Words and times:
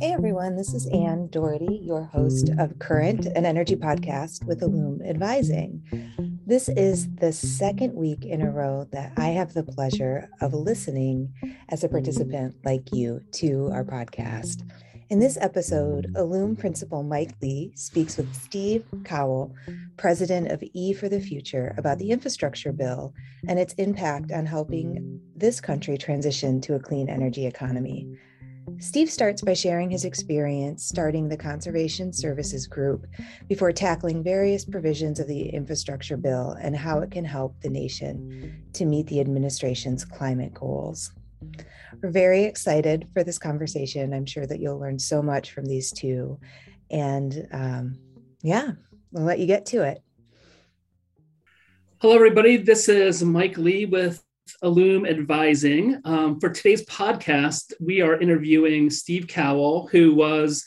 Hey 0.00 0.12
everyone, 0.12 0.56
this 0.56 0.74
is 0.74 0.88
Anne 0.88 1.28
Doherty, 1.28 1.78
your 1.80 2.02
host 2.02 2.50
of 2.58 2.76
Current, 2.80 3.26
an 3.26 3.46
energy 3.46 3.76
podcast 3.76 4.44
with 4.46 4.62
ILLUME 4.62 5.02
Advising. 5.08 5.80
This 6.44 6.68
is 6.68 7.06
the 7.14 7.32
second 7.32 7.94
week 7.94 8.24
in 8.24 8.42
a 8.42 8.50
row 8.50 8.88
that 8.90 9.12
I 9.16 9.28
have 9.28 9.54
the 9.54 9.62
pleasure 9.62 10.28
of 10.40 10.54
listening 10.54 11.32
as 11.68 11.84
a 11.84 11.88
participant 11.88 12.56
like 12.64 12.92
you 12.92 13.20
to 13.34 13.70
our 13.72 13.84
podcast. 13.84 14.68
In 15.10 15.18
this 15.18 15.36
episode, 15.40 16.12
ILLUME 16.14 16.54
principal 16.54 17.02
Mike 17.02 17.34
Lee 17.42 17.72
speaks 17.74 18.16
with 18.16 18.32
Steve 18.32 18.84
Cowell, 19.02 19.52
president 19.96 20.52
of 20.52 20.62
E 20.72 20.92
for 20.92 21.08
the 21.08 21.18
Future, 21.18 21.74
about 21.76 21.98
the 21.98 22.12
infrastructure 22.12 22.70
bill 22.70 23.12
and 23.48 23.58
its 23.58 23.74
impact 23.74 24.30
on 24.30 24.46
helping 24.46 25.20
this 25.34 25.60
country 25.60 25.98
transition 25.98 26.60
to 26.60 26.76
a 26.76 26.78
clean 26.78 27.08
energy 27.08 27.44
economy. 27.44 28.16
Steve 28.78 29.10
starts 29.10 29.42
by 29.42 29.52
sharing 29.52 29.90
his 29.90 30.04
experience 30.04 30.84
starting 30.84 31.28
the 31.28 31.36
Conservation 31.36 32.12
Services 32.12 32.68
Group 32.68 33.04
before 33.48 33.72
tackling 33.72 34.22
various 34.22 34.64
provisions 34.64 35.18
of 35.18 35.26
the 35.26 35.48
infrastructure 35.48 36.16
bill 36.16 36.52
and 36.60 36.76
how 36.76 37.00
it 37.00 37.10
can 37.10 37.24
help 37.24 37.60
the 37.62 37.68
nation 37.68 38.62
to 38.74 38.84
meet 38.84 39.08
the 39.08 39.18
administration's 39.18 40.04
climate 40.04 40.54
goals. 40.54 41.10
We're 42.02 42.10
very 42.10 42.44
excited 42.44 43.08
for 43.12 43.24
this 43.24 43.38
conversation. 43.38 44.14
I'm 44.14 44.26
sure 44.26 44.46
that 44.46 44.60
you'll 44.60 44.78
learn 44.78 44.98
so 44.98 45.22
much 45.22 45.52
from 45.52 45.66
these 45.66 45.90
two. 45.92 46.38
And 46.90 47.48
um, 47.52 47.98
yeah, 48.42 48.72
we'll 49.12 49.24
let 49.24 49.38
you 49.38 49.46
get 49.46 49.66
to 49.66 49.82
it. 49.82 50.02
Hello, 51.98 52.14
everybody. 52.14 52.56
This 52.56 52.88
is 52.88 53.22
Mike 53.22 53.58
Lee 53.58 53.84
with 53.84 54.22
ILLUME 54.62 55.06
Advising. 55.06 56.00
Um, 56.04 56.40
for 56.40 56.48
today's 56.48 56.84
podcast, 56.86 57.72
we 57.80 58.00
are 58.00 58.18
interviewing 58.18 58.88
Steve 58.88 59.26
Cowell, 59.26 59.88
who 59.88 60.14
was 60.14 60.64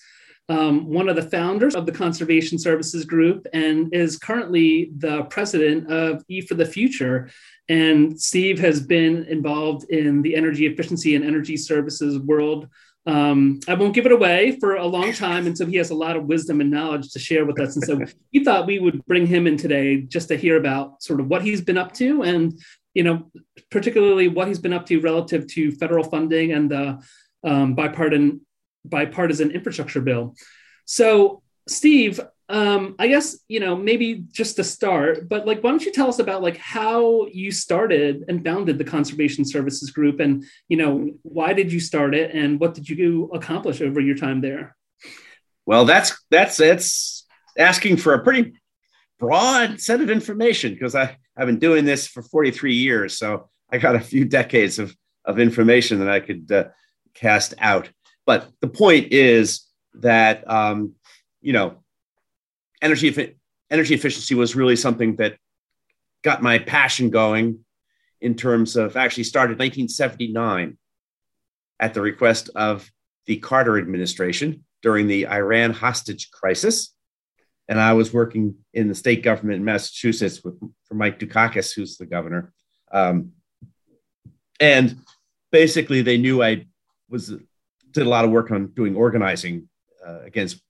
um, 0.50 0.88
one 0.88 1.08
of 1.08 1.16
the 1.16 1.30
founders 1.30 1.76
of 1.76 1.86
the 1.86 1.92
Conservation 1.92 2.60
Services 2.60 3.06
Group 3.06 3.48
and 3.54 3.94
is 3.94 4.18
currently 4.18 4.92
the 4.98 5.24
president 5.24 5.90
of 5.92 6.24
E 6.28 6.42
for 6.42 6.56
the 6.56 6.66
Future. 6.66 7.30
And 7.70 8.20
Steve 8.20 8.60
has 8.60 8.82
been 8.82 9.24
involved 9.26 9.90
in 9.90 10.22
the 10.22 10.36
energy 10.36 10.66
efficiency 10.66 11.16
and 11.16 11.24
energy 11.24 11.56
services 11.56 12.20
world. 12.20 12.68
Um, 13.06 13.60
I 13.68 13.74
won't 13.74 13.94
give 13.94 14.06
it 14.06 14.12
away 14.12 14.58
for 14.60 14.76
a 14.76 14.86
long 14.86 15.14
time. 15.14 15.48
And 15.48 15.58
so 15.58 15.66
he 15.66 15.78
has 15.78 15.90
a 15.90 15.96
lot 15.96 16.16
of 16.16 16.26
wisdom 16.26 16.62
and 16.62 16.72
knowledge 16.72 17.12
to 17.12 17.20
share 17.20 17.46
with 17.46 17.60
us. 17.60 17.76
And 17.76 17.86
so 17.86 18.00
we 18.34 18.44
thought 18.44 18.68
we 18.68 18.80
would 18.80 19.06
bring 19.06 19.26
him 19.26 19.48
in 19.48 19.58
today 19.58 20.02
just 20.02 20.28
to 20.30 20.38
hear 20.38 20.58
about 20.58 21.04
sort 21.04 21.20
of 21.20 21.28
what 21.28 21.42
he's 21.42 21.62
been 21.62 21.78
up 21.78 21.94
to 21.94 22.24
and 22.24 22.60
you 22.94 23.04
know, 23.04 23.32
particularly 23.72 24.28
what 24.28 24.48
he's 24.48 24.60
been 24.60 24.74
up 24.74 24.86
to 24.86 25.00
relative 25.00 25.48
to 25.48 25.72
federal 25.72 26.04
funding 26.04 26.54
and 26.54 26.70
the 26.70 27.02
um, 27.44 27.76
bipartisan 27.76 28.42
bipartisan 28.86 29.52
infrastructure 29.52 30.02
bill. 30.02 30.36
So, 30.86 31.42
Steve, 31.68 32.20
um, 32.50 32.96
I 33.00 33.08
guess 33.08 33.38
you 33.48 33.60
know 33.60 33.76
maybe 33.76 34.26
just 34.32 34.58
to 34.58 34.64
start, 34.64 35.30
but 35.30 35.48
like, 35.48 35.64
why 35.64 35.72
don't 35.72 35.86
you 35.86 35.92
tell 35.92 36.10
us 36.10 36.20
about 36.20 36.42
like 36.42 36.58
how 36.58 37.28
you 37.28 37.52
started 37.52 38.26
and 38.28 38.44
founded 38.44 38.78
the 38.78 38.84
Conservation 38.84 39.46
Services 39.46 39.92
Group, 39.92 40.20
and 40.20 40.44
you 40.68 40.78
know 40.78 41.12
why 41.22 41.54
did 41.54 41.72
you 41.72 41.80
start 41.80 42.14
it, 42.14 42.34
and 42.34 42.60
what 42.60 42.74
did 42.74 42.90
you 42.90 43.30
accomplish 43.34 43.82
over 43.82 44.00
your 44.00 44.16
time 44.16 44.42
there? 44.42 44.76
Well, 45.66 45.86
that's 45.86 46.22
that's 46.30 46.58
that's 46.58 47.26
asking 47.58 47.98
for 47.98 48.14
a 48.14 48.24
pretty 48.24 48.54
broad 49.20 49.80
set 49.80 50.02
of 50.02 50.10
information 50.10 50.74
because 50.74 50.96
I 50.96 51.18
I've 51.38 51.48
been 51.48 51.60
doing 51.60 51.86
this 51.86 52.08
for 52.08 52.22
43 52.22 52.76
years, 52.76 53.18
so 53.18 53.50
I 53.72 53.78
got 53.78 53.96
a 53.96 54.00
few 54.00 54.26
decades 54.26 54.78
of, 54.78 54.96
of 55.26 55.40
information 55.40 56.00
that 56.00 56.10
I 56.10 56.20
could 56.20 56.52
uh, 56.52 56.66
cast 57.16 57.56
out. 57.58 57.90
But 58.26 58.50
the 58.62 58.68
point 58.68 59.12
is 59.12 59.68
that 59.96 60.50
um, 60.50 60.94
you 61.42 61.54
know, 61.54 61.84
energy 62.82 63.36
energy 63.70 63.94
efficiency 63.94 64.36
was 64.36 64.56
really 64.56 64.76
something 64.76 65.18
that 65.18 65.38
got 66.24 66.42
my 66.42 66.60
passion 66.60 67.10
going 67.10 67.60
in 68.22 68.36
terms 68.36 68.76
of 68.76 68.96
actually 68.96 69.26
started 69.26 69.60
1979 69.60 70.78
at 71.80 71.94
the 71.94 72.02
request 72.02 72.50
of 72.56 72.90
the 73.26 73.38
Carter 73.38 73.78
administration 73.78 74.64
during 74.82 75.08
the 75.08 75.28
Iran 75.28 75.72
hostage 75.72 76.32
crisis 76.32 76.94
and 77.68 77.80
I 77.80 77.94
was 77.94 78.14
working 78.14 78.56
in 78.74 78.88
the 78.88 78.96
state 78.96 79.24
government 79.24 79.58
in 79.58 79.66
Massachusetts 79.66 80.44
with 80.44 80.60
for 80.86 80.96
Mike 80.96 81.20
Dukakis, 81.20 81.74
who's 81.74 81.98
the 81.98 82.06
governor. 82.06 82.52
Um, 82.92 83.32
and 84.60 84.98
basically, 85.52 86.02
they 86.02 86.18
knew 86.18 86.44
I 86.44 86.66
was 87.10 87.34
did 87.94 88.06
a 88.06 88.10
lot 88.10 88.26
of 88.26 88.32
work 88.32 88.52
on 88.52 88.68
doing 88.68 88.96
organizing 88.96 89.70
uh, 90.06 90.22
against 90.22 90.62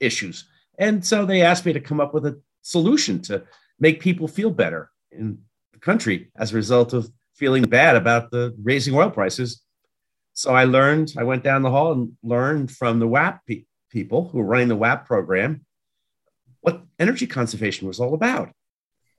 issues, 0.00 0.46
and 0.78 1.04
so 1.04 1.24
they 1.24 1.42
asked 1.42 1.66
me 1.66 1.72
to 1.72 1.80
come 1.80 2.00
up 2.00 2.14
with 2.14 2.26
a 2.26 2.40
solution 2.62 3.20
to 3.22 3.44
make 3.78 4.00
people 4.00 4.28
feel 4.28 4.50
better 4.50 4.90
in 5.10 5.38
the 5.72 5.78
country 5.78 6.30
as 6.36 6.52
a 6.52 6.56
result 6.56 6.92
of 6.92 7.10
feeling 7.34 7.62
bad 7.62 7.96
about 7.96 8.30
the 8.30 8.54
raising 8.62 8.94
oil 8.94 9.10
prices. 9.10 9.62
So 10.34 10.54
I 10.54 10.64
learned. 10.64 11.14
I 11.18 11.24
went 11.24 11.44
down 11.44 11.62
the 11.62 11.70
hall 11.70 11.92
and 11.92 12.12
learned 12.22 12.70
from 12.70 12.98
the 12.98 13.06
WAP 13.06 13.44
pe- 13.46 13.64
people 13.90 14.28
who 14.28 14.38
were 14.38 14.44
running 14.44 14.68
the 14.68 14.76
WAP 14.76 15.06
program 15.06 15.66
what 16.62 16.82
energy 16.98 17.26
conservation 17.26 17.86
was 17.86 18.00
all 18.00 18.14
about. 18.14 18.50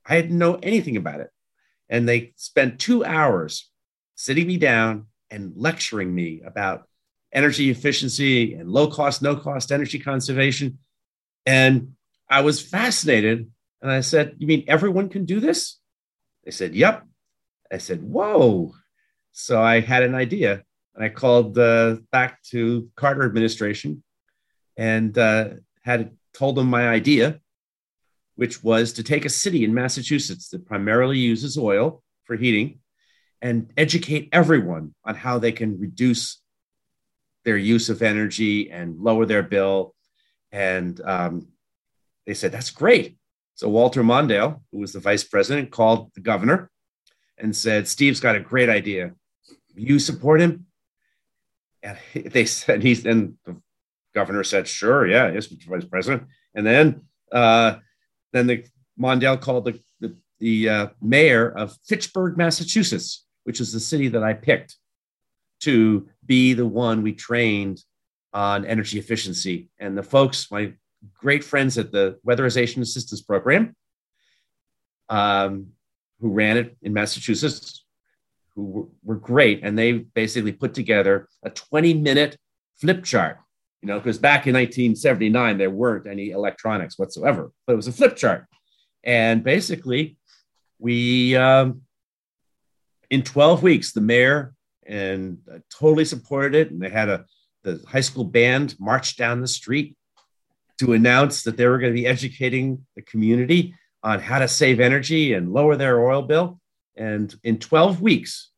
I 0.05 0.19
didn't 0.19 0.37
know 0.37 0.55
anything 0.63 0.97
about 0.97 1.19
it. 1.19 1.29
And 1.89 2.09
they 2.09 2.33
spent 2.37 2.79
two 2.79 3.05
hours 3.05 3.69
sitting 4.15 4.47
me 4.47 4.57
down 4.57 5.07
and 5.29 5.53
lecturing 5.55 6.13
me 6.13 6.41
about 6.43 6.87
energy 7.33 7.69
efficiency 7.69 8.53
and 8.53 8.69
low 8.69 8.87
cost, 8.87 9.21
no 9.21 9.35
cost 9.35 9.71
energy 9.71 9.99
conservation. 9.99 10.79
And 11.45 11.93
I 12.29 12.41
was 12.41 12.61
fascinated. 12.61 13.49
And 13.81 13.91
I 13.91 14.01
said, 14.01 14.35
You 14.37 14.47
mean 14.47 14.63
everyone 14.67 15.09
can 15.09 15.25
do 15.25 15.39
this? 15.39 15.79
They 16.45 16.51
said, 16.51 16.75
Yep. 16.75 17.05
I 17.71 17.77
said, 17.79 18.01
Whoa. 18.03 18.73
So 19.31 19.61
I 19.61 19.79
had 19.79 20.03
an 20.03 20.15
idea 20.15 20.63
and 20.95 21.03
I 21.03 21.09
called 21.09 21.57
uh, 21.57 21.97
back 22.11 22.41
to 22.51 22.89
Carter 22.95 23.23
administration 23.23 24.03
and 24.77 25.17
uh, 25.17 25.49
had 25.81 26.11
told 26.33 26.55
them 26.55 26.67
my 26.69 26.87
idea, 26.87 27.39
which 28.35 28.63
was 28.63 28.93
to 28.93 29.03
take 29.03 29.25
a 29.25 29.29
city 29.29 29.63
in 29.63 29.73
Massachusetts 29.73 30.49
that 30.49 30.67
primarily 30.67 31.17
uses 31.17 31.57
oil 31.57 32.03
for 32.25 32.35
heating 32.35 32.79
and 33.41 33.71
educate 33.75 34.29
everyone 34.31 34.93
on 35.03 35.15
how 35.15 35.39
they 35.39 35.51
can 35.51 35.79
reduce 35.79 36.42
their 37.45 37.57
use 37.57 37.89
of 37.89 38.01
energy 38.01 38.71
and 38.71 38.99
lower 38.99 39.25
their 39.25 39.43
bill. 39.43 39.95
And 40.51 40.99
um, 41.01 41.47
they 42.25 42.33
said, 42.33 42.51
that's 42.51 42.69
great. 42.69 43.17
So 43.55 43.69
Walter 43.69 44.03
Mondale, 44.03 44.61
who 44.71 44.79
was 44.79 44.93
the 44.93 44.99
vice 44.99 45.23
president, 45.23 45.71
called 45.71 46.11
the 46.15 46.21
governor 46.21 46.71
and 47.37 47.55
said, 47.55 47.87
Steve's 47.87 48.19
got 48.19 48.35
a 48.35 48.39
great 48.39 48.69
idea. 48.69 49.13
You 49.75 49.99
support 49.99 50.41
him? 50.41 50.67
And 51.81 51.97
they 52.13 52.45
said, 52.45 52.81
he's, 52.81 53.05
and 53.05 53.37
the 53.45 53.57
governor 54.15 54.43
said, 54.43 54.67
sure, 54.67 55.07
yeah, 55.07 55.31
yes, 55.31 55.47
Mr. 55.47 55.65
Vice 55.65 55.85
President. 55.85 56.23
And 56.55 56.65
then, 56.65 57.01
uh, 57.31 57.77
then 58.31 58.47
the 58.47 58.65
Mondale 58.99 59.41
called 59.41 59.65
the, 59.65 59.79
the, 59.99 60.15
the 60.39 60.69
uh, 60.69 60.87
mayor 61.01 61.49
of 61.49 61.75
Fitchburg, 61.85 62.37
Massachusetts, 62.37 63.25
which 63.43 63.59
is 63.59 63.73
the 63.73 63.79
city 63.79 64.07
that 64.09 64.23
I 64.23 64.33
picked 64.33 64.77
to 65.63 66.07
be 66.25 66.53
the 66.53 66.65
one 66.65 67.01
we 67.01 67.13
trained 67.13 67.83
on 68.33 68.65
energy 68.65 68.99
efficiency. 68.99 69.69
And 69.79 69.97
the 69.97 70.03
folks, 70.03 70.49
my 70.51 70.73
great 71.13 71.43
friends 71.43 71.77
at 71.77 71.91
the 71.91 72.17
Weatherization 72.25 72.81
Assistance 72.81 73.21
Program, 73.21 73.75
um, 75.09 75.67
who 76.19 76.29
ran 76.29 76.57
it 76.57 76.77
in 76.81 76.93
Massachusetts, 76.93 77.85
who 78.55 78.63
were, 78.63 78.85
were 79.03 79.19
great. 79.19 79.61
And 79.63 79.77
they 79.77 79.91
basically 79.91 80.53
put 80.53 80.73
together 80.73 81.27
a 81.43 81.49
20 81.49 81.93
minute 81.95 82.37
flip 82.79 83.03
chart 83.03 83.37
you 83.83 83.87
know, 83.87 83.99
because 83.99 84.17
back 84.17 84.47
in 84.47 84.53
1979, 84.53 85.57
there 85.57 85.69
weren't 85.69 86.07
any 86.07 86.29
electronics 86.29 86.97
whatsoever, 86.97 87.51
but 87.67 87.73
it 87.73 87.75
was 87.75 87.89
a 87.89 87.91
flip 87.91 88.15
chart. 88.15 88.45
And 89.03 89.43
basically, 89.43 90.15
we, 90.79 91.35
um, 91.35 91.81
in 93.09 93.23
12 93.23 93.61
weeks, 93.61 93.91
the 93.91 93.99
mayor 93.99 94.53
and 94.87 95.37
uh, 95.51 95.59
totally 95.69 96.05
supported 96.05 96.55
it. 96.55 96.71
And 96.71 96.81
they 96.81 96.89
had 96.89 97.09
a, 97.09 97.25
the 97.63 97.83
high 97.87 98.01
school 98.01 98.23
band 98.23 98.75
march 98.79 99.17
down 99.17 99.41
the 99.41 99.47
street 99.47 99.95
to 100.79 100.93
announce 100.93 101.43
that 101.43 101.57
they 101.57 101.67
were 101.67 101.77
going 101.77 101.93
to 101.93 101.99
be 101.99 102.07
educating 102.07 102.85
the 102.95 103.01
community 103.01 103.75
on 104.03 104.19
how 104.19 104.39
to 104.39 104.47
save 104.47 104.79
energy 104.79 105.33
and 105.33 105.53
lower 105.53 105.75
their 105.75 106.05
oil 106.05 106.21
bill. 106.21 106.59
And 106.95 107.33
in 107.43 107.59
12 107.59 108.01
weeks, 108.01 108.51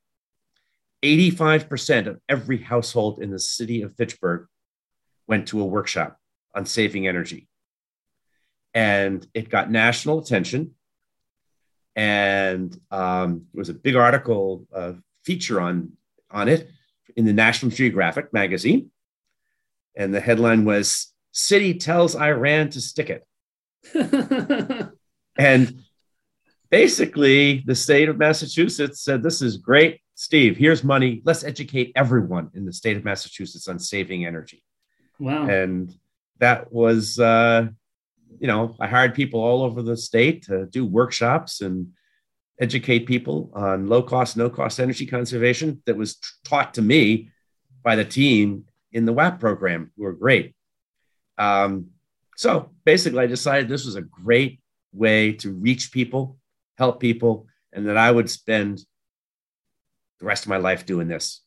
85% 1.03 2.07
of 2.07 2.19
every 2.27 2.57
household 2.57 3.19
in 3.19 3.29
the 3.29 3.39
city 3.39 3.83
of 3.83 3.95
Fitchburg 3.95 4.47
went 5.27 5.47
to 5.49 5.61
a 5.61 5.65
workshop 5.65 6.17
on 6.53 6.65
saving 6.65 7.07
energy. 7.07 7.47
And 8.73 9.25
it 9.33 9.49
got 9.49 9.71
national 9.71 10.19
attention. 10.19 10.75
And 11.95 12.77
um, 12.91 13.45
it 13.53 13.57
was 13.57 13.69
a 13.69 13.73
big 13.73 13.95
article 13.95 14.65
uh, 14.73 14.93
feature 15.23 15.61
on, 15.61 15.93
on 16.31 16.47
it 16.47 16.69
in 17.15 17.25
the 17.25 17.33
National 17.33 17.71
Geographic 17.71 18.33
magazine. 18.33 18.91
And 19.95 20.13
the 20.13 20.19
headline 20.19 20.65
was 20.65 21.13
City 21.31 21.73
Tells 21.75 22.15
Iran 22.15 22.69
to 22.71 22.81
Stick 22.81 23.09
It. 23.09 23.25
and 25.37 25.81
basically, 26.69 27.63
the 27.65 27.75
state 27.75 28.09
of 28.09 28.17
Massachusetts 28.17 29.01
said, 29.01 29.23
This 29.23 29.41
is 29.41 29.57
great. 29.57 30.01
Steve, 30.15 30.57
here's 30.57 30.83
money. 30.83 31.21
Let's 31.25 31.43
educate 31.43 31.91
everyone 31.95 32.49
in 32.53 32.65
the 32.65 32.73
state 32.73 32.97
of 32.97 33.03
Massachusetts 33.03 33.67
on 33.67 33.79
saving 33.79 34.25
energy. 34.25 34.63
Wow. 35.19 35.47
And 35.47 35.93
that 36.39 36.71
was, 36.71 37.19
uh, 37.19 37.67
you 38.39 38.47
know, 38.47 38.75
I 38.79 38.87
hired 38.87 39.13
people 39.13 39.41
all 39.41 39.63
over 39.63 39.81
the 39.81 39.97
state 39.97 40.43
to 40.43 40.65
do 40.65 40.85
workshops 40.85 41.61
and 41.61 41.89
educate 42.59 43.05
people 43.05 43.51
on 43.53 43.87
low 43.87 44.01
cost, 44.01 44.37
no 44.37 44.49
cost 44.49 44.79
energy 44.79 45.05
conservation 45.05 45.81
that 45.85 45.97
was 45.97 46.17
taught 46.43 46.73
to 46.75 46.81
me 46.81 47.29
by 47.83 47.95
the 47.95 48.05
team 48.05 48.65
in 48.91 49.05
the 49.05 49.13
WAP 49.13 49.39
program, 49.39 49.91
who 49.97 50.05
are 50.05 50.13
great. 50.13 50.55
Um, 51.37 51.87
so 52.37 52.71
basically, 52.85 53.19
I 53.19 53.27
decided 53.27 53.67
this 53.67 53.85
was 53.85 53.95
a 53.95 54.01
great 54.01 54.59
way 54.93 55.33
to 55.33 55.51
reach 55.51 55.91
people, 55.91 56.37
help 56.77 56.99
people, 56.99 57.47
and 57.73 57.87
that 57.87 57.97
I 57.97 58.09
would 58.09 58.29
spend 58.29 58.85
the 60.19 60.25
rest 60.25 60.45
of 60.45 60.49
my 60.49 60.57
life 60.57 60.85
doing 60.85 61.07
this. 61.07 61.41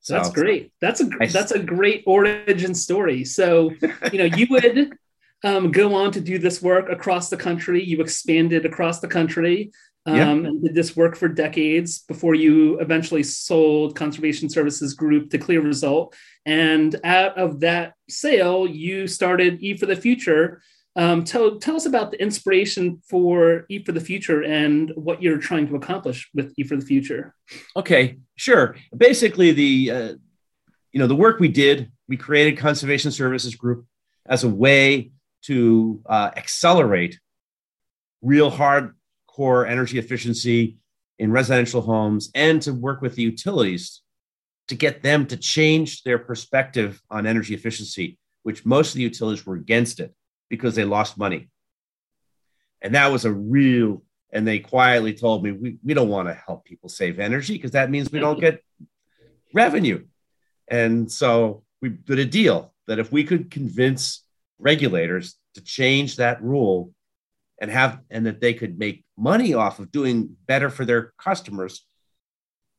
So, 0.00 0.14
that's 0.14 0.30
great. 0.30 0.72
That's 0.80 1.00
a 1.00 1.08
I, 1.20 1.26
that's 1.26 1.52
a 1.52 1.58
great 1.58 2.04
origin 2.06 2.74
story. 2.74 3.24
So 3.24 3.72
you 4.12 4.18
know 4.18 4.24
you 4.24 4.46
would 4.50 4.96
um, 5.42 5.70
go 5.72 5.94
on 5.94 6.12
to 6.12 6.20
do 6.20 6.38
this 6.38 6.62
work 6.62 6.88
across 6.88 7.28
the 7.28 7.36
country. 7.36 7.82
You 7.82 8.00
expanded 8.00 8.64
across 8.64 9.00
the 9.00 9.08
country 9.08 9.72
um, 10.06 10.16
yeah. 10.16 10.30
and 10.30 10.62
did 10.62 10.74
this 10.74 10.96
work 10.96 11.16
for 11.16 11.28
decades 11.28 12.00
before 12.00 12.34
you 12.34 12.78
eventually 12.78 13.22
sold 13.22 13.96
Conservation 13.96 14.48
Services 14.48 14.94
Group 14.94 15.30
to 15.30 15.38
CLEAResult. 15.38 16.14
And 16.44 16.94
out 17.02 17.36
of 17.36 17.60
that 17.60 17.94
sale, 18.08 18.66
you 18.68 19.08
started 19.08 19.60
E 19.60 19.76
for 19.76 19.86
the 19.86 19.96
Future. 19.96 20.62
Um, 20.94 21.24
tell, 21.24 21.58
tell 21.58 21.76
us 21.76 21.86
about 21.86 22.12
the 22.12 22.22
inspiration 22.22 23.02
for 23.08 23.66
E 23.68 23.84
for 23.84 23.92
the 23.92 24.00
Future 24.00 24.42
and 24.42 24.92
what 24.94 25.20
you're 25.20 25.38
trying 25.38 25.66
to 25.68 25.76
accomplish 25.76 26.30
with 26.32 26.54
E 26.56 26.62
for 26.62 26.76
the 26.76 26.86
Future. 26.86 27.34
Okay, 27.76 28.18
sure. 28.36 28.76
Basically, 28.96 29.52
the 29.52 29.90
uh, 29.90 30.14
you 30.92 31.00
know 31.00 31.06
the 31.06 31.16
work 31.16 31.40
we 31.40 31.48
did, 31.48 31.90
we 32.08 32.16
created 32.16 32.58
Conservation 32.58 33.10
Services 33.10 33.56
Group 33.56 33.86
as 34.24 34.44
a 34.44 34.48
way 34.48 35.10
to 35.42 36.00
uh, 36.06 36.30
accelerate 36.36 37.18
real 38.22 38.50
hardcore 39.36 39.68
energy 39.68 39.98
efficiency 39.98 40.76
in 41.18 41.32
residential 41.32 41.80
homes 41.80 42.30
and 42.34 42.60
to 42.62 42.72
work 42.72 43.00
with 43.00 43.14
the 43.14 43.22
utilities 43.22 44.02
to 44.68 44.74
get 44.74 45.02
them 45.02 45.26
to 45.26 45.36
change 45.36 46.02
their 46.02 46.18
perspective 46.18 47.00
on 47.10 47.26
energy 47.26 47.54
efficiency, 47.54 48.18
which 48.42 48.66
most 48.66 48.88
of 48.88 48.94
the 48.94 49.02
utilities 49.02 49.46
were 49.46 49.54
against 49.54 50.00
it 50.00 50.12
because 50.50 50.74
they 50.74 50.84
lost 50.84 51.16
money. 51.16 51.48
And 52.82 52.94
that 52.94 53.10
was 53.12 53.24
a 53.24 53.32
real, 53.32 54.02
and 54.32 54.46
they 54.46 54.58
quietly 54.58 55.14
told 55.14 55.44
me, 55.44 55.52
we, 55.52 55.78
we 55.84 55.94
don't 55.94 56.08
want 56.08 56.28
to 56.28 56.34
help 56.34 56.64
people 56.64 56.88
save 56.88 57.20
energy 57.20 57.54
because 57.54 57.72
that 57.72 57.90
means 57.90 58.10
we 58.10 58.18
don't 58.18 58.40
get 58.40 58.62
revenue. 59.54 60.04
And 60.68 61.10
so 61.10 61.62
we 61.80 61.90
did 61.90 62.18
a 62.18 62.24
deal 62.24 62.74
that 62.88 62.98
if 62.98 63.12
we 63.12 63.24
could 63.24 63.50
convince 63.50 64.24
regulators 64.58 65.36
to 65.54 65.62
change 65.62 66.16
that 66.16 66.42
rule 66.42 66.92
and 67.60 67.70
have 67.70 68.00
and 68.10 68.26
that 68.26 68.40
they 68.40 68.52
could 68.52 68.78
make 68.78 69.05
money 69.16 69.54
off 69.54 69.78
of 69.78 69.90
doing 69.90 70.36
better 70.46 70.70
for 70.70 70.84
their 70.84 71.12
customers 71.18 71.86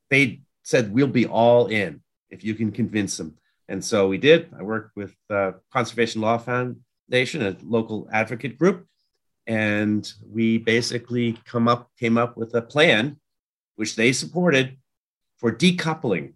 they 0.09 0.41
said 0.63 0.91
we'll 0.91 1.07
be 1.07 1.25
all 1.25 1.67
in 1.67 2.01
if 2.29 2.43
you 2.43 2.55
can 2.55 2.71
convince 2.71 3.17
them. 3.17 3.35
And 3.69 3.83
so 3.83 4.07
we 4.07 4.17
did. 4.17 4.49
I 4.57 4.63
worked 4.63 4.95
with 4.95 5.15
uh, 5.29 5.53
conservation 5.71 6.21
law 6.21 6.37
foundation 6.37 7.41
a 7.41 7.55
local 7.63 8.07
advocate 8.11 8.57
group 8.57 8.85
and 9.45 10.11
we 10.29 10.57
basically 10.57 11.37
come 11.45 11.67
up 11.67 11.89
came 11.97 12.17
up 12.17 12.35
with 12.35 12.53
a 12.53 12.61
plan 12.61 13.17
which 13.75 13.95
they 13.95 14.11
supported 14.11 14.77
for 15.37 15.51
decoupling 15.51 16.33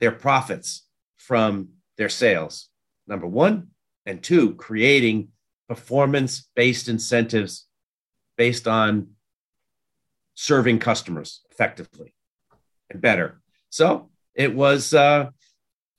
their 0.00 0.12
profits 0.12 0.86
from 1.16 1.68
their 1.96 2.10
sales 2.10 2.68
number 3.06 3.26
one 3.26 3.68
and 4.04 4.22
two, 4.22 4.54
creating 4.54 5.28
performance 5.68 6.48
based 6.54 6.88
incentives 6.88 7.66
based 8.36 8.68
on 8.68 9.08
serving 10.36 10.78
customers 10.78 11.40
effectively 11.50 12.14
and 12.90 13.00
better. 13.00 13.40
So 13.70 14.10
it 14.34 14.54
was 14.54 14.94
uh, 14.94 15.30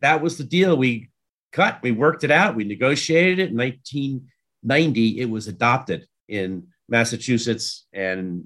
that 0.02 0.22
was 0.22 0.38
the 0.38 0.44
deal 0.46 0.78
we 0.78 1.10
cut. 1.52 1.80
We 1.82 1.92
worked 1.92 2.24
it 2.24 2.32
out. 2.32 2.56
We 2.56 2.64
negotiated 2.64 3.40
it 3.40 3.50
in 3.50 3.58
1990. 3.58 5.20
It 5.20 5.30
was 5.30 5.48
adopted 5.48 6.08
in 6.28 6.68
Massachusetts 6.88 7.86
and 7.92 8.46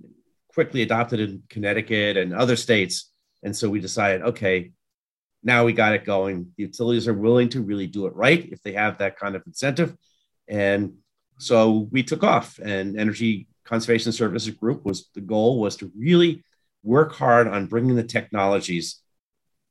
quickly 0.53 0.81
adopted 0.81 1.19
in 1.19 1.43
Connecticut 1.49 2.17
and 2.17 2.33
other 2.33 2.55
states. 2.55 3.11
And 3.43 3.55
so 3.55 3.69
we 3.69 3.79
decided, 3.79 4.21
okay, 4.21 4.71
now 5.43 5.65
we 5.65 5.73
got 5.73 5.93
it 5.93 6.05
going. 6.05 6.51
The 6.57 6.63
utilities 6.63 7.07
are 7.07 7.13
willing 7.13 7.49
to 7.49 7.61
really 7.61 7.87
do 7.87 8.05
it 8.05 8.15
right 8.15 8.47
if 8.51 8.61
they 8.61 8.73
have 8.73 8.99
that 8.99 9.17
kind 9.17 9.35
of 9.35 9.43
incentive. 9.45 9.95
And 10.47 10.93
so 11.39 11.87
we 11.91 12.03
took 12.03 12.23
off 12.23 12.59
and 12.59 12.99
Energy 12.99 13.47
Conservation 13.63 14.11
Services 14.11 14.53
Group 14.53 14.85
was 14.85 15.09
the 15.13 15.21
goal 15.21 15.59
was 15.59 15.75
to 15.77 15.91
really 15.97 16.43
work 16.83 17.13
hard 17.13 17.47
on 17.47 17.67
bringing 17.67 17.95
the 17.95 18.03
technologies 18.03 19.01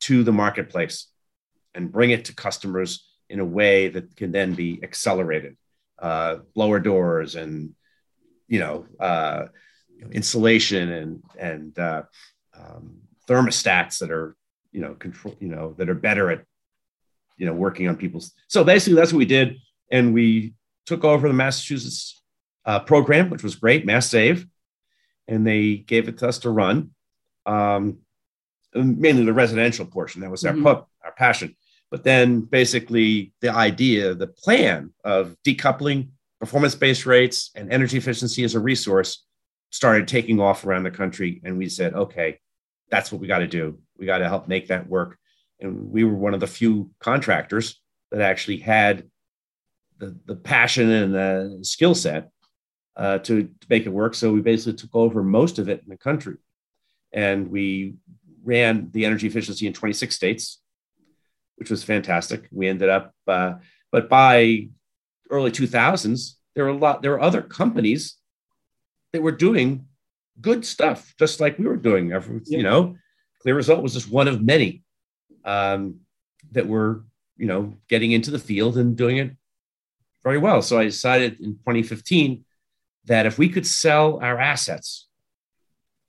to 0.00 0.22
the 0.22 0.32
marketplace 0.32 1.06
and 1.74 1.92
bring 1.92 2.10
it 2.10 2.26
to 2.26 2.34
customers 2.34 3.06
in 3.28 3.40
a 3.40 3.44
way 3.44 3.88
that 3.88 4.16
can 4.16 4.32
then 4.32 4.54
be 4.54 4.80
accelerated. 4.82 5.56
Uh, 5.98 6.38
blower 6.54 6.80
doors 6.80 7.34
and 7.34 7.74
you 8.48 8.58
know 8.58 8.86
uh, 8.98 9.44
insulation 10.12 10.90
and 10.90 11.22
and 11.38 11.78
uh, 11.78 12.02
um, 12.58 13.00
thermostats 13.28 13.98
that 13.98 14.10
are 14.10 14.36
you 14.72 14.80
know 14.80 14.94
control 14.94 15.36
you 15.40 15.48
know 15.48 15.74
that 15.78 15.88
are 15.88 15.94
better 15.94 16.30
at 16.30 16.44
you 17.36 17.46
know 17.46 17.52
working 17.52 17.88
on 17.88 17.96
people's 17.96 18.32
so 18.48 18.64
basically 18.64 18.94
that's 18.94 19.12
what 19.12 19.18
we 19.18 19.24
did 19.24 19.56
and 19.90 20.14
we 20.14 20.54
took 20.86 21.04
over 21.04 21.28
the 21.28 21.34
massachusetts 21.34 22.19
uh, 22.66 22.80
program 22.80 23.30
which 23.30 23.42
was 23.42 23.54
great 23.54 23.86
mass 23.86 24.08
save 24.08 24.46
and 25.28 25.46
they 25.46 25.76
gave 25.76 26.08
it 26.08 26.18
to 26.18 26.28
us 26.28 26.38
to 26.38 26.50
run 26.50 26.90
um, 27.46 27.98
mainly 28.74 29.24
the 29.24 29.32
residential 29.32 29.86
portion 29.86 30.20
that 30.20 30.30
was 30.30 30.44
our, 30.44 30.52
mm-hmm. 30.52 30.66
our 30.66 31.12
passion 31.16 31.56
but 31.90 32.04
then 32.04 32.40
basically 32.40 33.32
the 33.40 33.48
idea 33.48 34.14
the 34.14 34.26
plan 34.26 34.92
of 35.04 35.36
decoupling 35.46 36.08
performance-based 36.38 37.06
rates 37.06 37.50
and 37.54 37.72
energy 37.72 37.98
efficiency 37.98 38.44
as 38.44 38.54
a 38.54 38.60
resource 38.60 39.24
started 39.70 40.08
taking 40.08 40.40
off 40.40 40.64
around 40.64 40.82
the 40.82 40.90
country 40.90 41.40
and 41.44 41.56
we 41.56 41.68
said 41.68 41.94
okay 41.94 42.38
that's 42.90 43.10
what 43.10 43.20
we 43.20 43.28
got 43.28 43.38
to 43.38 43.46
do. 43.46 43.78
We 43.96 44.06
got 44.06 44.18
to 44.18 44.28
help 44.28 44.48
make 44.48 44.68
that 44.68 44.88
work. 44.88 45.16
And 45.60 45.90
we 45.90 46.04
were 46.04 46.14
one 46.14 46.34
of 46.34 46.40
the 46.40 46.46
few 46.46 46.90
contractors 47.00 47.80
that 48.10 48.20
actually 48.20 48.58
had 48.58 49.08
the, 49.98 50.16
the 50.26 50.36
passion 50.36 50.90
and 50.90 51.14
the 51.14 51.58
skill 51.62 51.94
set 51.94 52.30
uh, 52.96 53.18
to, 53.18 53.44
to 53.44 53.66
make 53.68 53.86
it 53.86 53.90
work. 53.90 54.14
So 54.14 54.32
we 54.32 54.40
basically 54.40 54.74
took 54.74 54.94
over 54.94 55.22
most 55.22 55.58
of 55.58 55.68
it 55.68 55.82
in 55.82 55.88
the 55.88 55.96
country. 55.96 56.36
And 57.12 57.50
we 57.50 57.94
ran 58.44 58.90
the 58.92 59.04
energy 59.04 59.26
efficiency 59.26 59.66
in 59.66 59.72
26 59.72 60.14
states, 60.14 60.60
which 61.56 61.70
was 61.70 61.82
fantastic. 61.82 62.48
We 62.52 62.68
ended 62.68 62.88
up, 62.88 63.14
uh, 63.26 63.54
but 63.90 64.08
by 64.08 64.68
early 65.30 65.50
2000s, 65.50 66.34
there 66.54 66.64
were 66.64 66.70
a 66.70 66.76
lot, 66.76 67.02
there 67.02 67.12
were 67.12 67.20
other 67.20 67.42
companies 67.42 68.16
that 69.12 69.22
were 69.22 69.32
doing 69.32 69.86
good 70.40 70.64
stuff, 70.64 71.14
just 71.18 71.40
like 71.40 71.58
we 71.58 71.66
were 71.66 71.76
doing. 71.76 72.12
Every, 72.12 72.40
yeah. 72.46 72.58
You 72.58 72.62
know, 72.62 72.96
CLEAResult 73.44 73.82
was 73.82 73.94
just 73.94 74.10
one 74.10 74.28
of 74.28 74.42
many 74.42 74.82
um, 75.44 76.00
that 76.52 76.66
were, 76.66 77.04
you 77.36 77.46
know, 77.46 77.74
getting 77.88 78.12
into 78.12 78.30
the 78.30 78.38
field 78.38 78.76
and 78.76 78.96
doing 78.96 79.18
it 79.18 79.36
very 80.22 80.38
well. 80.38 80.62
So 80.62 80.78
I 80.78 80.84
decided 80.84 81.40
in 81.40 81.54
2015 81.54 82.44
that 83.10 83.26
if 83.26 83.38
we 83.38 83.48
could 83.48 83.66
sell 83.66 84.20
our 84.22 84.38
assets 84.38 85.08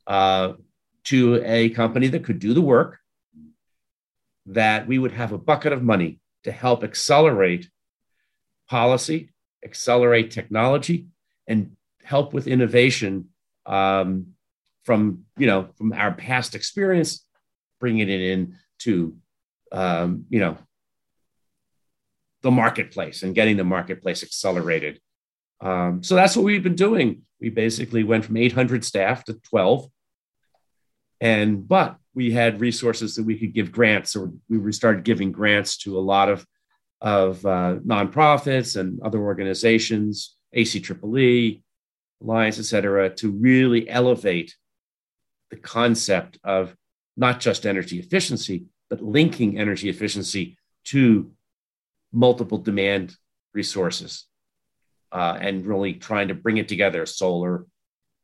uh, 0.05 0.53
to 1.03 1.41
a 1.43 1.69
company 1.71 2.07
that 2.07 2.23
could 2.23 2.37
do 2.37 2.53
the 2.53 2.61
work, 2.61 2.99
that 4.45 4.87
we 4.87 4.99
would 4.99 5.11
have 5.11 5.31
a 5.31 5.37
bucket 5.39 5.73
of 5.73 5.81
money 5.81 6.19
to 6.43 6.51
help 6.51 6.83
accelerate 6.83 7.67
policy, 8.69 9.31
accelerate 9.65 10.29
technology, 10.29 11.07
and 11.47 11.75
help 12.03 12.35
with 12.35 12.45
innovation 12.45 13.29
um, 13.65 14.27
from 14.83 15.25
you 15.37 15.47
know 15.47 15.69
from 15.79 15.93
our 15.93 16.13
past 16.13 16.53
experience, 16.53 17.25
bringing 17.79 18.09
it 18.09 18.21
in 18.21 18.57
to 18.77 19.17
um, 19.71 20.25
you 20.29 20.39
know 20.39 20.55
the 22.43 22.51
marketplace 22.51 23.23
and 23.23 23.33
getting 23.33 23.57
the 23.57 23.63
marketplace 23.63 24.21
accelerated. 24.21 25.01
Um, 25.61 26.03
so 26.03 26.15
that's 26.15 26.35
what 26.35 26.43
we've 26.43 26.63
been 26.63 26.75
doing. 26.75 27.21
We 27.39 27.49
basically 27.49 28.03
went 28.03 28.25
from 28.25 28.37
800 28.37 28.83
staff 28.83 29.23
to 29.25 29.33
12, 29.33 29.87
and 31.19 31.67
but 31.67 31.97
we 32.13 32.31
had 32.31 32.59
resources 32.59 33.15
that 33.15 33.23
we 33.23 33.37
could 33.37 33.53
give 33.53 33.71
grants, 33.71 34.15
or 34.15 34.31
we 34.49 34.71
started 34.71 35.03
giving 35.03 35.31
grants 35.31 35.77
to 35.77 35.97
a 35.97 36.01
lot 36.01 36.29
of 36.29 36.45
of 36.99 37.43
uh, 37.45 37.77
nonprofits 37.85 38.79
and 38.79 39.01
other 39.01 39.19
organizations, 39.19 40.35
ACEEE, 40.53 41.61
Alliance, 42.21 42.59
et 42.59 42.65
cetera, 42.65 43.09
to 43.09 43.31
really 43.31 43.89
elevate 43.89 44.55
the 45.49 45.55
concept 45.57 46.37
of 46.43 46.75
not 47.17 47.39
just 47.39 47.65
energy 47.65 47.99
efficiency, 47.99 48.65
but 48.89 49.01
linking 49.01 49.57
energy 49.57 49.89
efficiency 49.89 50.57
to 50.83 51.31
multiple 52.13 52.59
demand 52.59 53.15
resources 53.53 54.27
uh, 55.11 55.37
and 55.39 55.65
really 55.65 55.93
trying 55.93 56.29
to 56.29 56.35
bring 56.35 56.57
it 56.57 56.67
together 56.67 57.05
solar, 57.05 57.65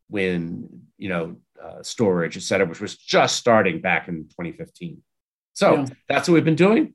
wind, 0.09 0.81
you 0.97 1.09
know, 1.09 1.37
uh, 1.61 1.81
storage, 1.83 2.37
et 2.37 2.43
cetera, 2.43 2.67
which 2.67 2.81
was 2.81 2.95
just 2.95 3.35
starting 3.35 3.81
back 3.81 4.07
in 4.07 4.23
2015. 4.29 5.01
So 5.53 5.75
yeah. 5.75 5.85
that's 6.07 6.27
what 6.27 6.35
we've 6.35 6.45
been 6.45 6.55
doing. 6.55 6.93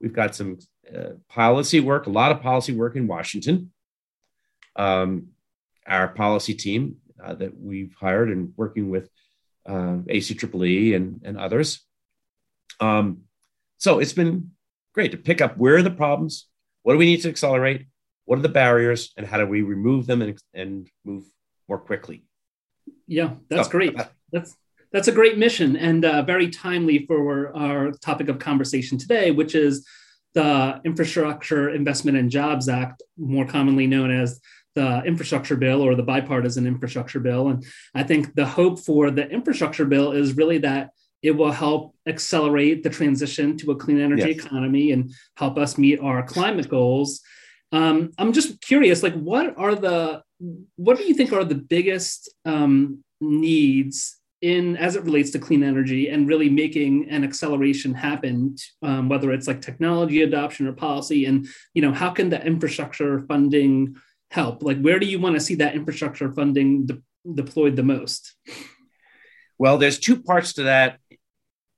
We've 0.00 0.12
got 0.12 0.34
some 0.34 0.58
uh, 0.94 1.10
policy 1.28 1.80
work, 1.80 2.06
a 2.06 2.10
lot 2.10 2.32
of 2.32 2.42
policy 2.42 2.72
work 2.72 2.96
in 2.96 3.06
Washington. 3.06 3.72
Um, 4.76 5.28
our 5.86 6.08
policy 6.08 6.54
team 6.54 6.96
uh, 7.22 7.34
that 7.34 7.58
we've 7.58 7.94
hired 7.98 8.30
and 8.30 8.52
working 8.56 8.90
with 8.90 9.10
uh, 9.66 9.98
ACEEE 10.08 10.94
and, 10.94 11.20
and 11.24 11.38
others. 11.38 11.84
Um, 12.80 13.22
so 13.78 13.98
it's 13.98 14.12
been 14.12 14.52
great 14.94 15.12
to 15.12 15.16
pick 15.16 15.40
up 15.40 15.56
where 15.56 15.76
are 15.76 15.82
the 15.82 15.90
problems, 15.90 16.46
what 16.82 16.94
do 16.94 16.98
we 16.98 17.06
need 17.06 17.22
to 17.22 17.28
accelerate, 17.28 17.86
what 18.30 18.38
are 18.38 18.42
the 18.42 18.48
barriers, 18.48 19.12
and 19.16 19.26
how 19.26 19.38
do 19.38 19.44
we 19.44 19.62
remove 19.62 20.06
them 20.06 20.22
and, 20.22 20.38
and 20.54 20.88
move 21.04 21.24
more 21.68 21.78
quickly. 21.78 22.22
Yeah, 23.08 23.30
that's 23.48 23.66
so, 23.66 23.72
great. 23.72 23.98
Uh, 23.98 24.04
that's 24.30 24.56
that's 24.92 25.08
a 25.08 25.12
great 25.12 25.36
mission 25.36 25.76
and 25.76 26.04
uh, 26.04 26.22
very 26.22 26.48
timely 26.48 27.06
for 27.06 27.52
our 27.56 27.90
topic 27.90 28.28
of 28.28 28.38
conversation 28.38 28.98
today, 28.98 29.32
which 29.32 29.56
is 29.56 29.84
the 30.34 30.80
Infrastructure 30.84 31.70
Investment 31.70 32.18
and 32.18 32.30
Jobs 32.30 32.68
Act, 32.68 33.02
more 33.18 33.46
commonly 33.46 33.88
known 33.88 34.12
as 34.12 34.40
the 34.76 35.02
infrastructure 35.02 35.56
bill 35.56 35.82
or 35.82 35.96
the 35.96 36.04
bipartisan 36.04 36.68
infrastructure 36.68 37.18
bill. 37.18 37.48
And 37.48 37.66
I 37.96 38.04
think 38.04 38.36
the 38.36 38.46
hope 38.46 38.78
for 38.78 39.10
the 39.10 39.28
infrastructure 39.28 39.86
bill 39.86 40.12
is 40.12 40.36
really 40.36 40.58
that 40.58 40.90
it 41.20 41.32
will 41.32 41.50
help 41.50 41.96
accelerate 42.06 42.84
the 42.84 42.90
transition 42.90 43.56
to 43.56 43.72
a 43.72 43.76
clean 43.76 44.00
energy 44.00 44.28
yes. 44.28 44.44
economy 44.44 44.92
and 44.92 45.12
help 45.34 45.58
us 45.58 45.76
meet 45.76 45.98
our 45.98 46.22
climate 46.22 46.68
goals. 46.68 47.22
Um, 47.72 48.12
I'm 48.18 48.32
just 48.32 48.60
curious, 48.60 49.02
like, 49.02 49.14
what 49.14 49.54
are 49.56 49.74
the, 49.74 50.22
what 50.76 50.98
do 50.98 51.04
you 51.04 51.14
think 51.14 51.32
are 51.32 51.44
the 51.44 51.54
biggest 51.54 52.32
um, 52.44 53.04
needs 53.20 54.20
in 54.42 54.76
as 54.76 54.96
it 54.96 55.04
relates 55.04 55.30
to 55.30 55.38
clean 55.38 55.62
energy 55.62 56.08
and 56.08 56.28
really 56.28 56.48
making 56.48 57.08
an 57.10 57.24
acceleration 57.24 57.92
happen 57.92 58.56
um, 58.82 59.08
whether 59.08 59.32
it's 59.32 59.46
like 59.46 59.60
technology 59.60 60.22
adoption 60.22 60.66
or 60.66 60.72
policy 60.72 61.26
and 61.26 61.46
you 61.74 61.82
know 61.82 61.92
how 61.92 62.10
can 62.10 62.30
the 62.30 62.44
infrastructure 62.44 63.20
funding 63.28 63.94
help? 64.30 64.62
Like 64.62 64.80
where 64.80 64.98
do 64.98 65.06
you 65.06 65.18
want 65.18 65.36
to 65.36 65.40
see 65.40 65.56
that 65.56 65.74
infrastructure 65.74 66.32
funding 66.32 66.86
de- 66.86 67.02
deployed 67.34 67.76
the 67.76 67.82
most? 67.82 68.34
Well 69.58 69.76
there's 69.76 69.98
two 69.98 70.22
parts 70.22 70.54
to 70.54 70.64
that 70.64 70.98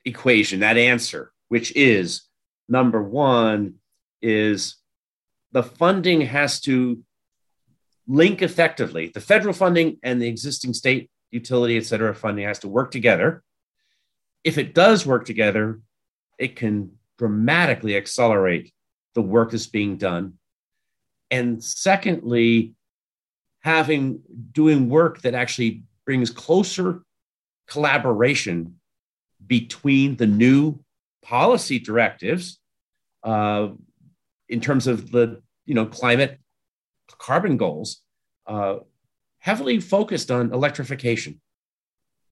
equation 0.04 0.60
that 0.60 0.76
answer 0.76 1.32
which 1.48 1.74
is 1.76 2.22
number 2.68 3.02
one 3.02 3.74
is 4.20 4.76
the 5.52 5.62
funding 5.62 6.22
has 6.22 6.60
to 6.60 7.02
link 8.08 8.42
effectively 8.42 9.10
the 9.14 9.20
federal 9.20 9.54
funding 9.54 9.98
and 10.02 10.20
the 10.20 10.26
existing 10.26 10.74
state 10.74 11.10
utility, 11.30 11.76
et 11.76 11.86
cetera, 11.86 12.14
funding 12.14 12.46
has 12.46 12.58
to 12.60 12.68
work 12.68 12.90
together. 12.90 13.42
If 14.44 14.58
it 14.58 14.74
does 14.74 15.06
work 15.06 15.24
together, 15.24 15.80
it 16.38 16.56
can 16.56 16.92
dramatically 17.18 17.96
accelerate 17.96 18.72
the 19.14 19.22
work 19.22 19.50
that's 19.50 19.66
being 19.66 19.96
done. 19.96 20.34
And 21.30 21.62
secondly, 21.62 22.74
having 23.60 24.20
doing 24.50 24.88
work 24.88 25.22
that 25.22 25.34
actually 25.34 25.84
brings 26.04 26.30
closer 26.30 27.02
collaboration 27.68 28.80
between 29.46 30.16
the 30.16 30.26
new 30.26 30.80
policy 31.22 31.78
directives 31.78 32.58
uh, 33.22 33.68
in 34.52 34.60
terms 34.60 34.86
of 34.86 35.10
the 35.10 35.40
you 35.64 35.74
know 35.74 35.86
climate 35.86 36.38
carbon 37.18 37.56
goals 37.56 38.02
uh, 38.46 38.76
heavily 39.38 39.80
focused 39.80 40.30
on 40.30 40.52
electrification 40.52 41.40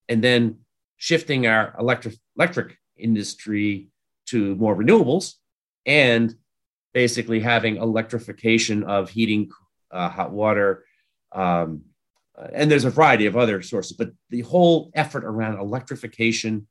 and 0.08 0.22
then 0.22 0.58
shifting 0.96 1.46
our 1.46 1.74
electric, 1.78 2.14
electric 2.36 2.76
industry 2.96 3.88
to 4.26 4.54
more 4.56 4.76
renewables 4.76 5.34
and 5.86 6.34
basically 6.92 7.40
having 7.40 7.76
electrification 7.76 8.84
of 8.84 9.08
heating, 9.10 9.50
uh, 9.90 10.08
hot 10.08 10.30
water. 10.30 10.84
Um, 11.32 11.82
and 12.52 12.70
there's 12.70 12.84
a 12.84 12.90
variety 12.90 13.26
of 13.26 13.36
other 13.36 13.62
sources, 13.62 13.96
but 13.96 14.10
the 14.30 14.40
whole 14.42 14.90
effort 14.94 15.24
around 15.24 15.58
electrification 15.58 16.66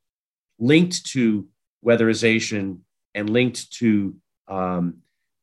linked 0.60 1.06
to 1.08 1.48
weatherization 1.86 2.80
and 3.16 3.30
linked 3.30 3.72
to 3.74 4.16
um, 4.48 5.00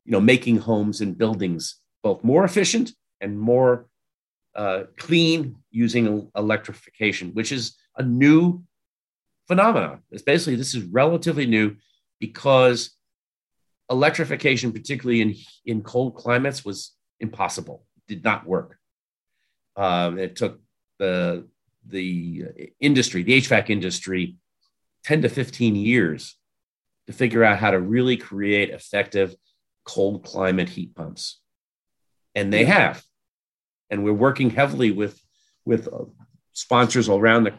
you 0.07 0.13
know 0.13 0.21
making 0.21 0.59
homes 0.59 1.01
and 1.01 1.19
buildings 1.19 1.77
both 2.03 2.23
more 2.23 2.45
efficient 2.45 2.93
and 3.21 3.39
more 3.39 3.89
uh, 4.55 4.85
clean 4.97 5.57
using 5.71 6.31
electrification, 6.37 7.33
which 7.35 7.51
is 7.51 7.77
a 7.97 8.03
new 8.03 8.63
phenomenon. 9.49 10.01
It's 10.11 10.23
basically 10.23 10.55
this 10.55 10.75
is 10.75 10.85
relatively 10.85 11.47
new 11.47 11.77
because 12.21 12.91
electrification, 13.91 14.73
particularly 14.73 15.21
in 15.21 15.35
in 15.65 15.83
cold 15.83 16.15
climates, 16.15 16.65
was 16.65 16.93
impossible. 17.21 17.85
Did 18.07 18.23
not 18.23 18.47
work. 18.47 18.79
Um, 19.75 20.19
it 20.19 20.37
took 20.37 20.61
the 20.99 21.49
the 21.85 22.73
industry, 22.81 23.25
the 23.25 23.41
HVAC 23.41 23.71
industry, 23.71 24.37
ten 25.05 25.23
to 25.23 25.29
fifteen 25.29 25.75
years 25.75 26.37
to 27.09 27.13
figure 27.13 27.45
out 27.45 27.59
how 27.59 27.73
to 27.73 27.81
really 27.81 28.17
create 28.17 28.71
effective 28.71 29.35
cold 29.87 30.25
climate 30.25 30.69
heat 30.69 30.95
pumps, 30.95 31.41
and 32.35 32.53
they 32.53 32.65
have 32.65 33.03
and 33.91 34.05
we're 34.05 34.13
working 34.13 34.51
heavily 34.51 34.91
with 34.91 35.21
with 35.65 35.89
uh, 35.89 36.05
sponsors 36.53 37.09
around 37.09 37.45
the 37.45 37.55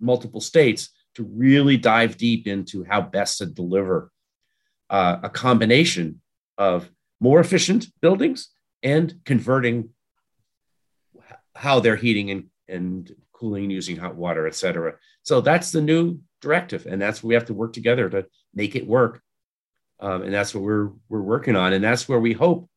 multiple 0.00 0.40
states 0.40 0.90
to 1.14 1.24
really 1.24 1.76
dive 1.76 2.16
deep 2.16 2.46
into 2.46 2.84
how 2.84 3.00
best 3.00 3.38
to 3.38 3.46
deliver 3.46 4.10
uh, 4.90 5.18
a 5.22 5.28
combination 5.28 6.20
of 6.58 6.88
more 7.20 7.40
efficient 7.40 7.86
buildings 8.00 8.48
and 8.82 9.14
converting 9.24 9.90
how 11.54 11.80
they're 11.80 11.96
heating 11.96 12.30
and, 12.30 12.44
and 12.68 13.14
cooling 13.32 13.70
using 13.70 13.96
hot 13.96 14.16
water, 14.16 14.46
et 14.46 14.54
cetera. 14.54 14.94
So 15.22 15.40
that's 15.40 15.70
the 15.70 15.82
new 15.82 16.20
directive, 16.40 16.86
and 16.86 17.00
that's 17.00 17.22
what 17.22 17.28
we 17.28 17.34
have 17.34 17.46
to 17.46 17.54
work 17.54 17.72
together 17.72 18.08
to 18.08 18.26
make 18.54 18.74
it 18.74 18.86
work. 18.86 19.22
Um, 20.02 20.22
and 20.22 20.34
that's 20.34 20.52
what 20.52 20.64
we're 20.64 20.90
we're 21.08 21.22
working 21.22 21.54
on, 21.54 21.72
and 21.72 21.82
that's 21.82 22.08
where 22.08 22.18
we 22.18 22.32
hope, 22.32 22.68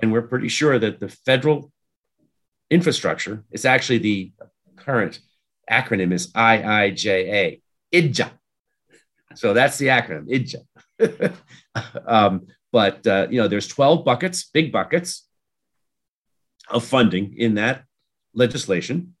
and 0.00 0.12
we're 0.12 0.22
pretty 0.22 0.48
sure 0.48 0.78
that 0.78 1.00
the 1.00 1.08
federal 1.08 1.72
infrastructure. 2.70 3.44
is 3.50 3.64
actually 3.64 3.98
the 3.98 4.32
current 4.76 5.20
acronym 5.70 6.12
is 6.12 6.32
IIJA, 6.32 7.62
IDJA. 7.94 8.30
So 9.34 9.54
that's 9.54 9.78
the 9.78 9.86
acronym, 9.86 10.28
IDJA. 11.00 11.34
um, 12.06 12.46
but 12.70 13.06
uh, 13.06 13.26
you 13.30 13.40
know, 13.40 13.48
there's 13.48 13.66
12 13.66 14.04
buckets, 14.04 14.44
big 14.44 14.70
buckets 14.70 15.26
of 16.68 16.84
funding 16.84 17.34
in 17.38 17.54
that 17.54 17.84
legislation, 18.34 19.14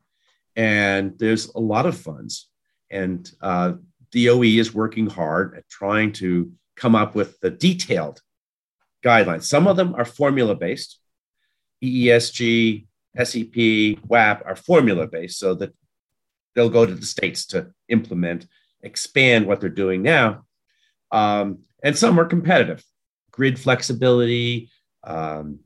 and 0.56 1.18
there's 1.18 1.46
a 1.54 1.60
lot 1.60 1.86
of 1.86 1.96
funds. 1.96 2.50
And 2.90 3.30
uh, 3.40 3.72
DOE 4.12 4.42
is 4.42 4.74
working 4.74 5.08
hard 5.08 5.56
at 5.56 5.68
trying 5.68 6.12
to 6.14 6.52
come 6.76 6.94
up 6.94 7.14
with 7.14 7.38
the 7.40 7.50
detailed 7.50 8.20
guidelines. 9.04 9.44
Some 9.44 9.66
of 9.66 9.76
them 9.76 9.94
are 9.94 10.04
formula 10.04 10.54
based, 10.54 10.98
EECBG, 11.82 12.86
SEP, 13.22 13.98
WAP 14.08 14.42
are 14.44 14.56
formula 14.56 15.06
based, 15.06 15.38
so 15.38 15.54
that 15.54 15.72
they'll 16.54 16.70
go 16.70 16.86
to 16.86 16.94
the 16.94 17.06
states 17.06 17.46
to 17.46 17.70
implement, 17.88 18.46
expand 18.82 19.46
what 19.46 19.60
they're 19.60 19.68
doing 19.68 20.02
now. 20.02 20.44
Um, 21.12 21.60
and 21.82 21.96
some 21.96 22.18
are 22.18 22.24
competitive, 22.24 22.82
grid 23.30 23.58
flexibility. 23.58 24.70
Um, 25.04 25.60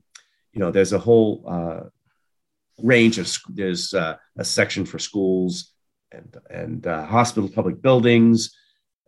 you 0.53 0.59
know, 0.59 0.71
there's 0.71 0.93
a 0.93 0.99
whole 0.99 1.43
uh, 1.47 1.79
range 2.83 3.17
of 3.17 3.31
there's 3.49 3.93
uh, 3.93 4.17
a 4.37 4.45
section 4.45 4.85
for 4.85 4.99
schools 4.99 5.71
and 6.11 6.37
and 6.49 6.87
uh, 6.87 7.05
hospital 7.05 7.49
public 7.49 7.81
buildings. 7.81 8.55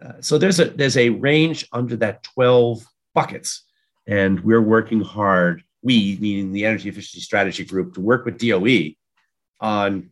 Uh, 0.04 0.14
so 0.20 0.38
there's 0.38 0.60
a 0.60 0.66
there's 0.66 0.98
a 0.98 1.10
range 1.10 1.68
under 1.72 1.96
that 1.98 2.24
12 2.24 2.84
buckets, 3.14 3.64
and 4.08 4.40
we're 4.42 4.62
working 4.62 5.02
hard 5.02 5.64
we, 5.84 6.18
meaning 6.20 6.52
the 6.52 6.66
Energy 6.66 6.90
Efficiency 6.90 7.22
Strategy 7.22 7.66
Group, 7.66 7.94
to 7.96 8.02
work 8.02 8.26
with 8.26 8.38
DOE 8.38 8.94
on 9.60 10.10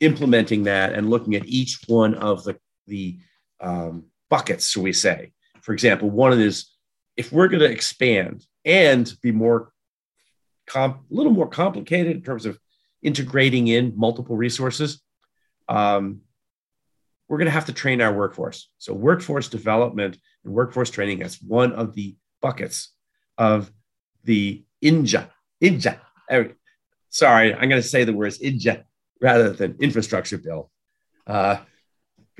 implementing 0.00 0.64
that 0.64 0.92
and 0.92 1.10
looking 1.10 1.34
at 1.34 1.46
each 1.46 1.80
one 1.86 2.14
of 2.14 2.44
the, 2.44 2.56
the 2.86 3.18
um, 3.60 4.04
buckets, 4.28 4.70
shall 4.70 4.82
we 4.82 4.92
say. 4.92 5.32
For 5.62 5.72
example, 5.72 6.10
one 6.10 6.32
of 6.32 6.38
is 6.38 6.70
if 7.16 7.32
we're 7.32 7.48
going 7.48 7.60
to 7.60 7.70
expand 7.70 8.44
and 8.64 9.12
be 9.22 9.30
more, 9.30 9.72
a 10.74 10.94
little 11.10 11.32
more 11.32 11.48
complicated 11.48 12.16
in 12.16 12.22
terms 12.22 12.44
of 12.44 12.58
integrating 13.02 13.68
in 13.68 13.92
multiple 13.96 14.36
resources, 14.36 15.00
um, 15.68 16.22
we're 17.28 17.38
going 17.38 17.46
to 17.46 17.52
have 17.52 17.66
to 17.66 17.72
train 17.72 18.00
our 18.00 18.12
workforce. 18.12 18.70
So, 18.78 18.92
workforce 18.92 19.48
development 19.48 20.18
and 20.44 20.52
workforce 20.52 20.90
training 20.90 21.22
is 21.22 21.40
one 21.40 21.72
of 21.72 21.94
the 21.94 22.16
buckets 22.40 22.92
of 23.38 23.70
the 24.24 24.64
INJA. 24.82 25.28
INJA. 25.62 25.98
Sorry, 27.08 27.54
I'm 27.54 27.68
going 27.68 27.82
to 27.82 27.88
say 27.88 28.04
the 28.04 28.12
words 28.12 28.38
INJA 28.40 28.84
rather 29.20 29.50
than 29.50 29.76
infrastructure 29.80 30.38
bill, 30.38 30.70
because 31.26 31.58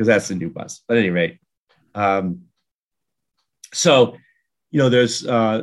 uh, 0.01 0.05
that's 0.05 0.29
the 0.29 0.35
new 0.35 0.51
buzz. 0.51 0.83
But 0.87 0.97
at 0.97 1.01
any 1.01 1.11
rate, 1.11 1.39
um, 1.95 2.43
so 3.73 4.17
you 4.75 4.79
know, 4.79 4.89
there's 4.89 5.25
uh, 5.25 5.63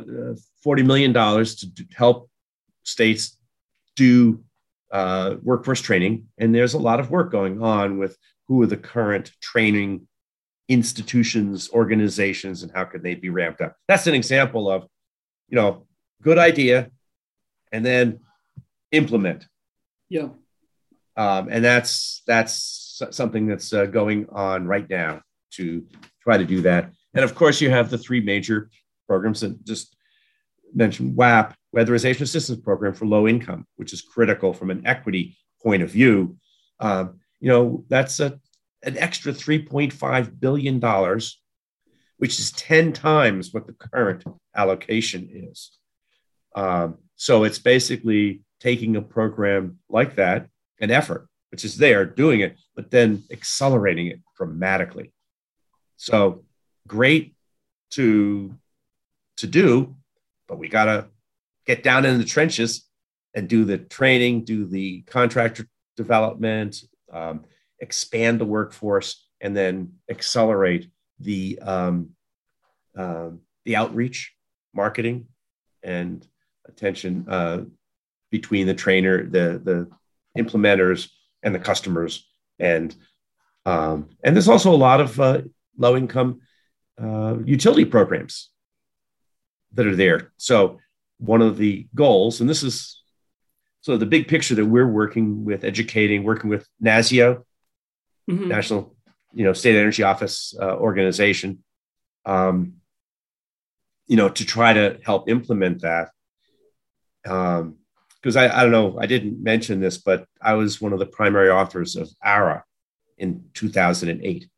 $40 0.64 0.86
million 0.86 1.12
to 1.12 1.86
help 1.94 2.30
states 2.82 3.36
do 3.94 4.42
uh, 4.90 5.34
workforce 5.42 5.82
training, 5.82 6.28
and 6.38 6.54
there's 6.54 6.72
a 6.72 6.78
lot 6.78 6.98
of 6.98 7.10
work 7.10 7.30
going 7.30 7.62
on 7.62 7.98
with 7.98 8.16
who 8.48 8.62
are 8.62 8.66
the 8.66 8.76
current 8.76 9.30
training 9.40 10.06
institutions, 10.68 11.70
organizations, 11.72 12.62
and 12.62 12.72
how 12.74 12.84
could 12.84 13.02
they 13.02 13.14
be 13.14 13.28
ramped 13.28 13.60
up. 13.60 13.76
That's 13.88 14.06
an 14.06 14.14
example 14.14 14.70
of, 14.70 14.86
you 15.48 15.56
know, 15.56 15.86
good 16.22 16.38
idea, 16.38 16.90
and 17.72 17.84
then 17.84 18.20
implement. 18.90 19.46
Yeah. 20.08 20.28
Um, 21.16 21.48
and 21.50 21.64
that's 21.64 22.22
that's 22.26 23.02
something 23.10 23.46
that's 23.46 23.72
uh, 23.72 23.86
going 23.86 24.26
on 24.30 24.66
right 24.66 24.88
now 24.88 25.22
to 25.52 25.86
try 26.22 26.38
to 26.38 26.44
do 26.44 26.62
that. 26.62 26.90
And 27.14 27.24
of 27.24 27.34
course, 27.34 27.60
you 27.60 27.70
have 27.70 27.90
the 27.90 27.98
three 27.98 28.20
major 28.20 28.70
programs 29.06 29.40
that 29.40 29.64
just 29.64 29.94
mentioned 30.74 31.16
WAP, 31.16 31.54
Weatherization 31.76 32.22
Assistance 32.22 32.60
Program 32.60 32.94
for 32.94 33.06
low 33.06 33.28
income, 33.28 33.66
which 33.76 33.92
is 33.92 34.00
critical 34.00 34.54
from 34.54 34.70
an 34.70 34.86
equity 34.86 35.36
point 35.62 35.82
of 35.82 35.90
view. 35.90 36.36
Um, 36.80 37.20
you 37.42 37.48
know, 37.48 37.84
that's 37.88 38.20
a, 38.20 38.38
an 38.84 38.96
extra 38.96 39.32
$3.5 39.32 40.40
billion, 40.40 40.80
which 42.18 42.38
is 42.38 42.52
10 42.52 42.92
times 42.92 43.52
what 43.52 43.66
the 43.66 43.72
current 43.72 44.22
allocation 44.54 45.28
is. 45.30 45.72
Um, 46.54 46.98
so 47.16 47.42
it's 47.42 47.58
basically 47.58 48.42
taking 48.60 48.94
a 48.94 49.02
program 49.02 49.80
like 49.88 50.14
that, 50.16 50.46
an 50.80 50.92
effort, 50.92 51.26
which 51.50 51.64
is 51.64 51.78
there, 51.78 52.06
doing 52.06 52.40
it, 52.40 52.60
but 52.76 52.92
then 52.92 53.24
accelerating 53.32 54.06
it 54.06 54.20
dramatically. 54.36 55.12
So 55.96 56.44
great 56.86 57.34
to 57.90 58.54
to 59.38 59.46
do, 59.48 59.96
but 60.46 60.58
we 60.58 60.68
got 60.68 60.84
to 60.84 61.08
get 61.66 61.82
down 61.82 62.04
in 62.04 62.18
the 62.18 62.24
trenches 62.24 62.86
and 63.34 63.48
do 63.48 63.64
the 63.64 63.78
training, 63.78 64.44
do 64.44 64.66
the 64.66 65.00
contractor 65.02 65.66
development, 65.96 66.84
um, 67.12 67.44
expand 67.78 68.40
the 68.40 68.44
workforce, 68.44 69.26
and 69.40 69.56
then 69.56 69.94
accelerate 70.08 70.90
the 71.20 71.58
um, 71.60 72.10
uh, 72.96 73.30
the 73.64 73.76
outreach, 73.76 74.34
marketing, 74.74 75.26
and 75.82 76.26
attention 76.66 77.26
uh, 77.28 77.64
between 78.30 78.66
the 78.66 78.74
trainer, 78.74 79.24
the 79.24 79.60
the 79.62 79.90
implementers, 80.36 81.10
and 81.42 81.54
the 81.54 81.58
customers. 81.58 82.28
And 82.58 82.94
um, 83.66 84.10
and 84.24 84.34
there's 84.34 84.48
also 84.48 84.72
a 84.72 84.76
lot 84.76 85.00
of 85.00 85.20
uh, 85.20 85.42
low 85.76 85.96
income 85.96 86.40
uh, 87.00 87.36
utility 87.44 87.84
programs 87.84 88.50
that 89.74 89.86
are 89.86 89.96
there. 89.96 90.32
So 90.36 90.78
one 91.18 91.42
of 91.42 91.56
the 91.56 91.88
goals, 91.94 92.40
and 92.40 92.50
this 92.50 92.62
is 92.62 93.01
so 93.82 93.96
the 93.96 94.06
big 94.06 94.28
picture 94.28 94.54
that 94.54 94.64
we're 94.64 94.86
working 94.86 95.44
with, 95.44 95.64
educating, 95.64 96.22
working 96.22 96.48
with 96.48 96.66
NASEO, 96.82 97.42
mm-hmm. 98.30 98.48
National, 98.48 98.94
you 99.32 99.44
know, 99.44 99.52
State 99.52 99.76
Energy 99.76 100.04
Office 100.04 100.54
uh, 100.60 100.76
organization, 100.76 101.64
um, 102.24 102.74
you 104.06 104.16
know, 104.16 104.28
to 104.28 104.46
try 104.46 104.72
to 104.72 104.98
help 105.04 105.28
implement 105.28 105.82
that. 105.82 106.10
Um, 107.26 107.76
because 108.20 108.36
I, 108.36 108.56
I 108.56 108.62
don't 108.62 108.70
know, 108.70 108.98
I 109.00 109.06
didn't 109.06 109.42
mention 109.42 109.80
this, 109.80 109.98
but 109.98 110.26
I 110.40 110.54
was 110.54 110.80
one 110.80 110.92
of 110.92 111.00
the 111.00 111.06
primary 111.06 111.50
authors 111.50 111.96
of 111.96 112.08
ARRA 112.24 112.62
in 113.18 113.46
2008. 113.54 114.48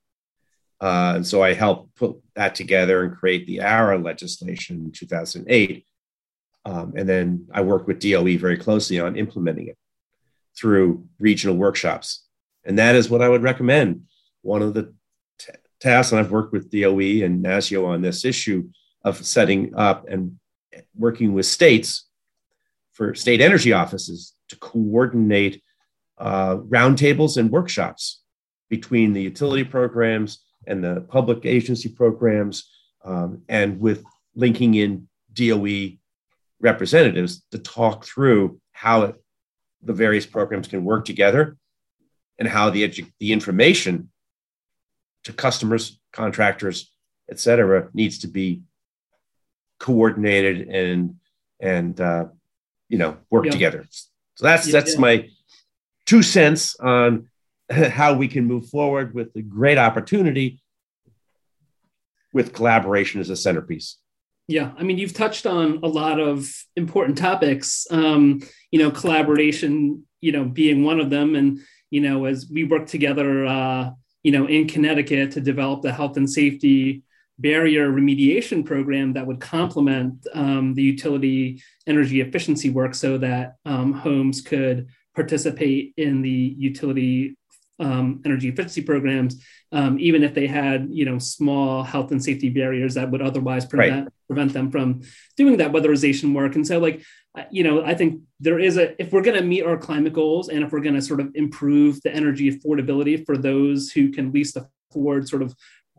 Uh, 0.82 1.12
and 1.16 1.26
so 1.26 1.42
I 1.42 1.54
helped 1.54 1.94
put 1.94 2.16
that 2.34 2.54
together 2.54 3.02
and 3.02 3.16
create 3.16 3.46
the 3.46 3.60
ARRA 3.62 3.96
legislation 3.96 4.84
in 4.84 4.92
2008. 4.92 5.86
Um, 6.64 6.94
and 6.96 7.08
then 7.08 7.46
I 7.52 7.60
worked 7.60 7.86
with 7.86 8.00
DOE 8.00 8.38
very 8.38 8.56
closely 8.56 8.98
on 8.98 9.16
implementing 9.16 9.68
it 9.68 9.78
through 10.56 11.06
regional 11.18 11.56
workshops. 11.56 12.24
And 12.64 12.78
that 12.78 12.94
is 12.94 13.10
what 13.10 13.22
I 13.22 13.28
would 13.28 13.42
recommend. 13.42 14.04
One 14.42 14.62
of 14.62 14.74
the 14.74 14.94
t- 15.38 15.52
tasks, 15.80 16.12
and 16.12 16.20
I've 16.20 16.30
worked 16.30 16.52
with 16.52 16.70
DOE 16.70 17.24
and 17.24 17.44
NASEO 17.44 17.86
on 17.86 18.02
this 18.02 18.24
issue 18.24 18.70
of 19.04 19.24
setting 19.24 19.74
up 19.74 20.08
and 20.08 20.38
working 20.96 21.34
with 21.34 21.46
states 21.46 22.08
for 22.92 23.14
state 23.14 23.40
energy 23.40 23.72
offices 23.72 24.34
to 24.48 24.56
coordinate 24.56 25.62
uh, 26.18 26.56
roundtables 26.56 27.36
and 27.36 27.50
workshops 27.50 28.22
between 28.70 29.12
the 29.12 29.22
utility 29.22 29.64
programs 29.64 30.44
and 30.66 30.82
the 30.82 31.02
public 31.08 31.44
agency 31.44 31.88
programs, 31.88 32.70
um, 33.04 33.42
and 33.48 33.78
with 33.78 34.02
linking 34.34 34.74
in 34.74 35.06
DOE 35.34 35.98
representatives 36.64 37.44
to 37.52 37.58
talk 37.58 38.04
through 38.04 38.58
how 38.72 39.02
it, 39.02 39.14
the 39.82 39.92
various 39.92 40.26
programs 40.26 40.66
can 40.66 40.84
work 40.84 41.04
together 41.04 41.56
and 42.38 42.48
how 42.48 42.70
the, 42.70 42.88
edu- 42.88 43.12
the 43.20 43.32
information 43.32 44.10
to 45.24 45.32
customers, 45.32 46.00
contractors, 46.12 46.90
et 47.30 47.38
cetera, 47.38 47.88
needs 47.92 48.18
to 48.18 48.28
be 48.28 48.62
coordinated 49.78 50.68
and 50.68 51.16
and 51.60 52.00
uh, 52.00 52.26
you 52.88 52.98
know 52.98 53.16
work 53.30 53.44
yeah. 53.44 53.50
together. 53.50 53.86
So 54.34 54.46
that's 54.46 54.66
yeah, 54.66 54.72
that's 54.72 54.94
yeah. 54.94 55.00
my 55.00 55.28
two 56.06 56.22
cents 56.22 56.76
on 56.80 57.28
how 57.70 58.14
we 58.14 58.28
can 58.28 58.44
move 58.46 58.68
forward 58.68 59.14
with 59.14 59.32
the 59.32 59.42
great 59.42 59.78
opportunity 59.78 60.60
with 62.32 62.52
collaboration 62.52 63.20
as 63.20 63.30
a 63.30 63.36
centerpiece. 63.36 63.96
Yeah, 64.46 64.72
I 64.76 64.82
mean, 64.82 64.98
you've 64.98 65.14
touched 65.14 65.46
on 65.46 65.80
a 65.82 65.88
lot 65.88 66.20
of 66.20 66.50
important 66.76 67.16
topics. 67.16 67.86
Um, 67.90 68.42
you 68.70 68.78
know, 68.78 68.90
collaboration, 68.90 70.04
you 70.20 70.32
know, 70.32 70.44
being 70.44 70.84
one 70.84 71.00
of 71.00 71.08
them, 71.08 71.34
and 71.34 71.60
you 71.90 72.00
know, 72.00 72.26
as 72.26 72.50
we 72.52 72.64
work 72.64 72.86
together, 72.86 73.46
uh, 73.46 73.90
you 74.22 74.32
know, 74.32 74.46
in 74.46 74.68
Connecticut 74.68 75.32
to 75.32 75.40
develop 75.40 75.82
the 75.82 75.92
health 75.92 76.16
and 76.16 76.28
safety 76.28 77.02
barrier 77.38 77.90
remediation 77.90 78.64
program 78.64 79.14
that 79.14 79.26
would 79.26 79.40
complement 79.40 80.26
um, 80.34 80.74
the 80.74 80.82
utility 80.82 81.60
energy 81.86 82.20
efficiency 82.20 82.70
work, 82.70 82.94
so 82.94 83.16
that 83.18 83.56
um, 83.64 83.92
homes 83.92 84.42
could 84.42 84.88
participate 85.14 85.94
in 85.96 86.20
the 86.20 86.54
utility 86.58 87.36
um, 87.78 88.22
energy 88.24 88.48
efficiency 88.48 88.82
programs, 88.82 89.42
um, 89.72 89.98
even 89.98 90.22
if 90.22 90.34
they 90.34 90.46
had 90.46 90.88
you 90.90 91.04
know 91.04 91.18
small 91.18 91.82
health 91.82 92.10
and 92.10 92.22
safety 92.22 92.48
barriers 92.48 92.94
that 92.94 93.10
would 93.10 93.22
otherwise 93.22 93.64
prevent 93.64 94.04
right. 94.04 94.12
prevent 94.28 94.52
them 94.52 94.70
from 94.70 95.02
doing 95.36 95.56
that 95.56 95.72
weatherization 95.72 96.34
work. 96.34 96.54
And 96.54 96.66
so, 96.66 96.78
like 96.78 97.02
you 97.50 97.64
know, 97.64 97.84
I 97.84 97.94
think 97.94 98.20
there 98.38 98.60
is 98.60 98.76
a 98.76 99.00
if 99.02 99.12
we're 99.12 99.22
going 99.22 99.38
to 99.38 99.44
meet 99.44 99.64
our 99.64 99.76
climate 99.76 100.12
goals 100.12 100.48
and 100.48 100.62
if 100.62 100.72
we're 100.72 100.80
going 100.80 100.94
to 100.94 101.02
sort 101.02 101.20
of 101.20 101.30
improve 101.34 102.00
the 102.02 102.14
energy 102.14 102.50
affordability 102.50 103.24
for 103.26 103.36
those 103.36 103.90
who 103.90 104.10
can 104.10 104.32
least 104.32 104.56
afford 104.56 105.28
sort 105.28 105.42
of 105.42 105.54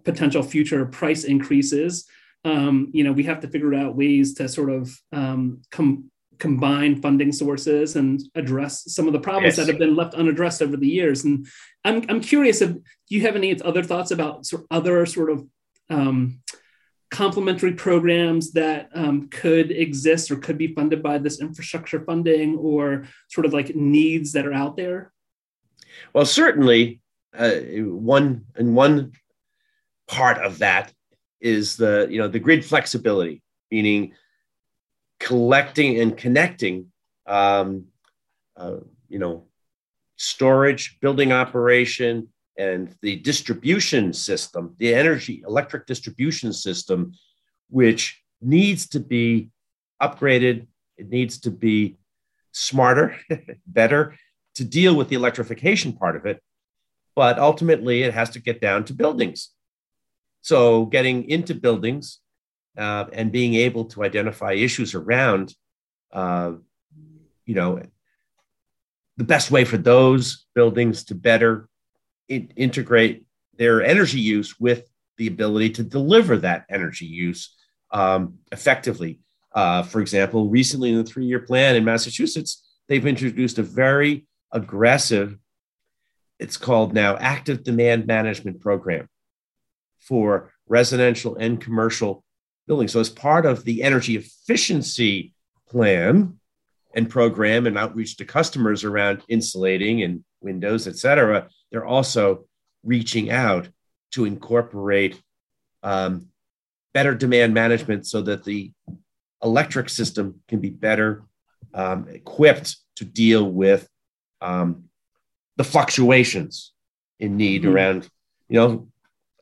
potential 0.05 0.43
future 0.43 0.85
price 0.85 1.23
increases. 1.23 2.07
Um, 2.45 2.89
you 2.93 3.03
know, 3.03 3.11
we 3.11 3.23
have 3.23 3.39
to 3.41 3.47
figure 3.47 3.73
out 3.73 3.95
ways 3.95 4.35
to 4.35 4.47
sort 4.47 4.69
of 4.69 4.95
um, 5.11 5.63
come 5.71 6.11
combine 6.39 7.01
funding 7.01 7.31
sources 7.31 7.95
and 7.95 8.21
address 8.35 8.91
some 8.93 9.07
of 9.07 9.13
the 9.13 9.19
problems 9.19 9.57
yes. 9.57 9.65
that 9.65 9.71
have 9.71 9.79
been 9.79 9.95
left 9.95 10.13
unaddressed 10.13 10.61
over 10.61 10.77
the 10.77 10.87
years. 10.87 11.23
And 11.23 11.47
I'm, 11.83 12.03
I'm 12.09 12.21
curious 12.21 12.61
if 12.61 12.73
do 12.73 12.81
you 13.09 13.21
have 13.21 13.35
any 13.35 13.59
other 13.61 13.83
thoughts 13.83 14.11
about 14.11 14.45
sort 14.45 14.65
other 14.71 15.05
sort 15.05 15.29
of 15.29 15.47
um, 15.89 16.41
complementary 17.11 17.73
programs 17.73 18.51
that 18.53 18.89
um, 18.93 19.29
could 19.29 19.71
exist 19.71 20.31
or 20.31 20.35
could 20.35 20.57
be 20.57 20.73
funded 20.73 21.01
by 21.01 21.17
this 21.17 21.39
infrastructure 21.39 22.03
funding 22.03 22.57
or 22.57 23.05
sort 23.29 23.45
of 23.45 23.53
like 23.53 23.75
needs 23.75 24.33
that 24.33 24.45
are 24.45 24.53
out 24.53 24.75
there? 24.75 25.13
Well, 26.13 26.25
certainly 26.25 27.01
uh, 27.37 27.59
one 27.83 28.45
and 28.55 28.75
one 28.75 29.13
part 30.07 30.37
of 30.39 30.59
that 30.59 30.93
is 31.39 31.77
the 31.77 32.07
you 32.09 32.17
know 32.17 32.27
the 32.27 32.39
grid 32.39 32.65
flexibility, 32.65 33.41
meaning 33.71 34.13
collecting 35.19 35.99
and 35.99 36.17
connecting, 36.17 36.91
um, 37.25 37.85
uh, 38.57 38.77
you 39.07 39.19
know, 39.19 39.45
storage, 40.17 40.99
building 40.99 41.31
operation, 41.31 42.29
and 42.57 42.95
the 43.01 43.17
distribution 43.17 44.13
system, 44.13 44.75
the 44.77 44.93
energy 44.93 45.43
electric 45.45 45.85
distribution 45.85 46.53
system, 46.53 47.13
which 47.69 48.21
needs 48.41 48.87
to 48.87 48.99
be 48.99 49.49
upgraded. 50.01 50.67
It 50.97 51.09
needs 51.09 51.39
to 51.39 51.51
be 51.51 51.97
smarter, 52.51 53.17
better 53.67 54.15
to 54.55 54.63
deal 54.63 54.95
with 54.95 55.09
the 55.09 55.15
electrification 55.15 55.93
part 55.93 56.15
of 56.15 56.25
it. 56.25 56.41
But 57.15 57.39
ultimately, 57.39 58.03
it 58.03 58.13
has 58.13 58.29
to 58.31 58.39
get 58.39 58.61
down 58.61 58.85
to 58.85 58.93
buildings. 58.93 59.49
So, 60.41 60.85
getting 60.85 61.29
into 61.29 61.55
buildings 61.55 62.19
uh, 62.77 63.05
and 63.13 63.31
being 63.31 63.53
able 63.55 63.85
to 63.85 64.03
identify 64.03 64.53
issues 64.53 64.93
around, 64.95 65.53
uh, 66.11 66.53
you 67.45 67.55
know, 67.55 67.81
the 69.17 69.23
best 69.23 69.51
way 69.51 69.63
for 69.63 69.77
those 69.77 70.45
buildings 70.53 71.05
to 71.05 71.15
better 71.15 71.69
in- 72.27 72.51
integrate 72.55 73.25
their 73.57 73.81
energy 73.81 74.19
use 74.19 74.59
with 74.59 74.89
the 75.17 75.27
ability 75.27 75.69
to 75.69 75.83
deliver 75.83 76.37
that 76.37 76.65
energy 76.69 77.05
use 77.05 77.55
um, 77.91 78.35
effectively. 78.51 79.19
Uh, 79.53 79.83
for 79.83 80.01
example, 80.01 80.49
recently 80.49 80.89
in 80.89 80.97
the 80.97 81.03
three 81.03 81.25
year 81.25 81.39
plan 81.39 81.75
in 81.75 81.85
Massachusetts, 81.85 82.63
they've 82.89 83.05
introduced 83.05 83.57
a 83.57 83.63
very 83.63 84.27
aggressive, 84.51 85.37
it's 86.39 86.57
called 86.57 86.93
now 86.93 87.15
active 87.17 87.63
demand 87.63 88.05
management 88.05 88.59
program 88.59 89.07
for 89.97 90.51
residential 90.67 91.35
and 91.37 91.61
commercial 91.61 92.23
buildings. 92.67 92.91
So, 92.91 92.99
as 92.99 93.09
part 93.09 93.45
of 93.45 93.63
the 93.63 93.83
energy 93.83 94.15
efficiency 94.15 95.33
plan 95.69 96.39
and 96.93 97.09
program 97.09 97.67
and 97.67 97.77
outreach 97.77 98.17
to 98.17 98.25
customers 98.25 98.83
around 98.83 99.21
insulating 99.27 100.03
and 100.03 100.23
windows, 100.41 100.87
et 100.87 100.97
cetera, 100.97 101.49
they're 101.71 101.85
also 101.85 102.45
reaching 102.83 103.31
out 103.31 103.67
to 104.11 104.25
incorporate 104.25 105.21
um, 105.83 106.27
better 106.93 107.13
demand 107.13 107.53
management 107.53 108.07
so 108.07 108.21
that 108.21 108.43
the 108.45 108.71
electric 109.43 109.89
system 109.89 110.41
can 110.47 110.59
be 110.59 110.69
better 110.69 111.23
um, 111.73 112.07
equipped 112.09 112.77
to 112.95 113.03
deal 113.03 113.49
with 113.49 113.87
um, 114.41 114.85
the 115.57 115.63
fluctuations 115.63 116.71
in 117.19 117.37
need 117.37 117.63
mm-hmm. 117.63 117.73
around, 117.73 118.09
you 118.47 118.59
know, 118.59 118.87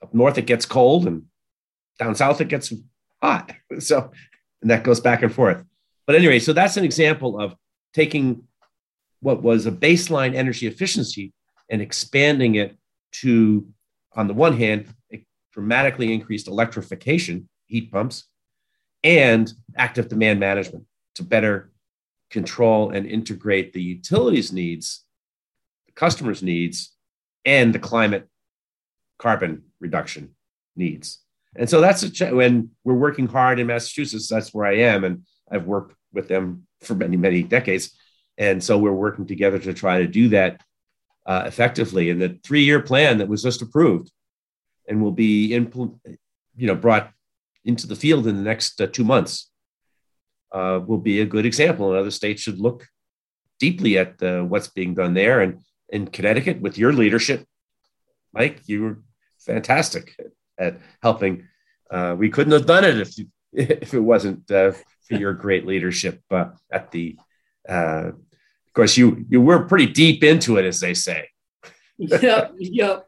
up 0.02 0.14
north 0.14 0.38
it 0.38 0.46
gets 0.46 0.66
cold 0.66 1.08
and 1.08 1.24
down 2.00 2.16
south 2.16 2.42
it 2.42 2.48
gets 2.48 2.74
hot. 3.24 3.54
So, 3.80 4.12
and 4.62 4.70
that 4.70 4.84
goes 4.84 5.00
back 5.00 5.24
and 5.24 5.34
forth. 5.34 5.64
But 6.06 6.16
anyway, 6.16 6.38
so 6.40 6.54
that's 6.54 6.78
an 6.78 6.84
example 6.84 7.40
of 7.40 7.56
taking 7.94 8.44
what 9.20 9.42
was 9.42 9.66
a 9.66 9.72
baseline 9.72 10.36
energy 10.36 10.68
efficiency 10.68 11.34
and 11.70 11.82
expanding 11.82 12.56
it 12.56 12.78
to, 13.24 13.68
on 14.14 14.28
the 14.28 14.34
one 14.34 14.56
hand, 14.56 14.94
dramatically 15.54 16.14
increased 16.14 16.48
electrification, 16.48 17.50
heat 17.66 17.92
pumps, 17.92 18.26
and 19.04 19.52
active 19.76 20.08
demand 20.08 20.40
management 20.40 20.86
to 21.16 21.24
better 21.24 21.72
control 22.30 22.92
and 22.92 23.06
integrate 23.08 23.74
the 23.74 23.82
utilities 23.82 24.54
needs, 24.54 25.04
the 25.88 25.94
customers' 25.94 26.44
needs, 26.44 26.94
and 27.44 27.74
the 27.74 27.80
climate 27.80 28.28
carbon 29.18 29.64
reduction 29.80 30.36
needs. 30.76 31.23
And 31.56 31.70
so 31.70 31.82
that's 31.82 32.04
a 32.04 32.10
ch- 32.10 32.32
when 32.32 32.72
we're 32.84 32.94
working 32.94 33.28
hard 33.28 33.60
in 33.60 33.68
Massachusetts, 33.68 34.28
that's 34.28 34.54
where 34.54 34.66
I 34.66 34.78
am. 34.78 35.04
And 35.04 35.26
I've 35.52 35.66
worked 35.66 35.96
with 36.12 36.28
them 36.28 36.68
for 36.82 36.96
many, 36.96 37.18
many 37.18 37.44
decades. 37.44 37.98
And 38.38 38.64
so 38.64 38.78
we're 38.78 38.92
working 38.92 39.28
together 39.28 39.60
to 39.60 39.74
try 39.74 40.00
to 40.00 40.08
do 40.08 40.30
that 40.30 40.62
uh, 41.26 41.44
effectively. 41.46 42.10
And 42.10 42.22
the 42.22 42.40
three-year 42.44 42.82
plan 42.82 43.20
that 43.20 43.28
was 43.28 43.44
just 43.44 43.62
approved 43.62 44.12
and 44.88 45.02
will 45.02 45.12
be 45.12 45.50
impl- 45.50 46.00
you 46.56 46.68
know 46.68 46.76
brought 46.76 47.12
into 47.66 47.88
the 47.88 47.96
field 47.96 48.28
in 48.28 48.36
the 48.36 48.42
next 48.42 48.80
uh, 48.82 48.88
two 48.88 49.04
months 49.04 49.50
uh, 50.52 50.80
will 50.86 50.98
be 50.98 51.22
a 51.22 51.26
good 51.26 51.46
example. 51.46 51.90
And 51.90 52.00
other 52.00 52.12
states 52.12 52.42
should 52.42 52.60
look 52.60 52.88
deeply 53.60 53.98
at 53.98 54.22
uh, 54.22 54.42
what's 54.42 54.68
being 54.68 54.94
done 54.94 55.14
there. 55.14 55.42
And 55.42 55.62
in 55.90 56.08
Connecticut, 56.08 56.62
with 56.62 56.78
your 56.78 56.92
leadership, 56.92 57.46
Mike, 58.34 58.62
you 58.66 58.84
were 58.84 59.02
fantastic 59.40 60.16
at 60.58 60.80
helping. 61.02 61.48
Uh, 61.90 62.16
we 62.18 62.30
couldn't 62.30 62.54
have 62.54 62.66
done 62.66 62.84
it 62.84 63.00
if 63.00 63.18
you, 63.18 63.28
if 63.54 63.94
it 63.94 64.00
wasn't 64.00 64.50
uh, 64.52 64.72
for 65.08 65.16
your 65.16 65.34
great 65.34 65.66
leadership 65.66 66.22
uh, 66.32 66.50
at 66.72 66.92
the. 66.92 67.18
of 67.68 68.14
course, 68.74 68.98
you 68.98 69.26
you 69.30 69.42
were 69.42 69.66
pretty 69.66 69.88
deep 69.88 70.24
into 70.24 70.58
it, 70.58 70.66
as 70.66 70.80
they 70.80 70.94
say. 70.94 71.30
yep, 71.98 72.54
yep, 72.58 73.08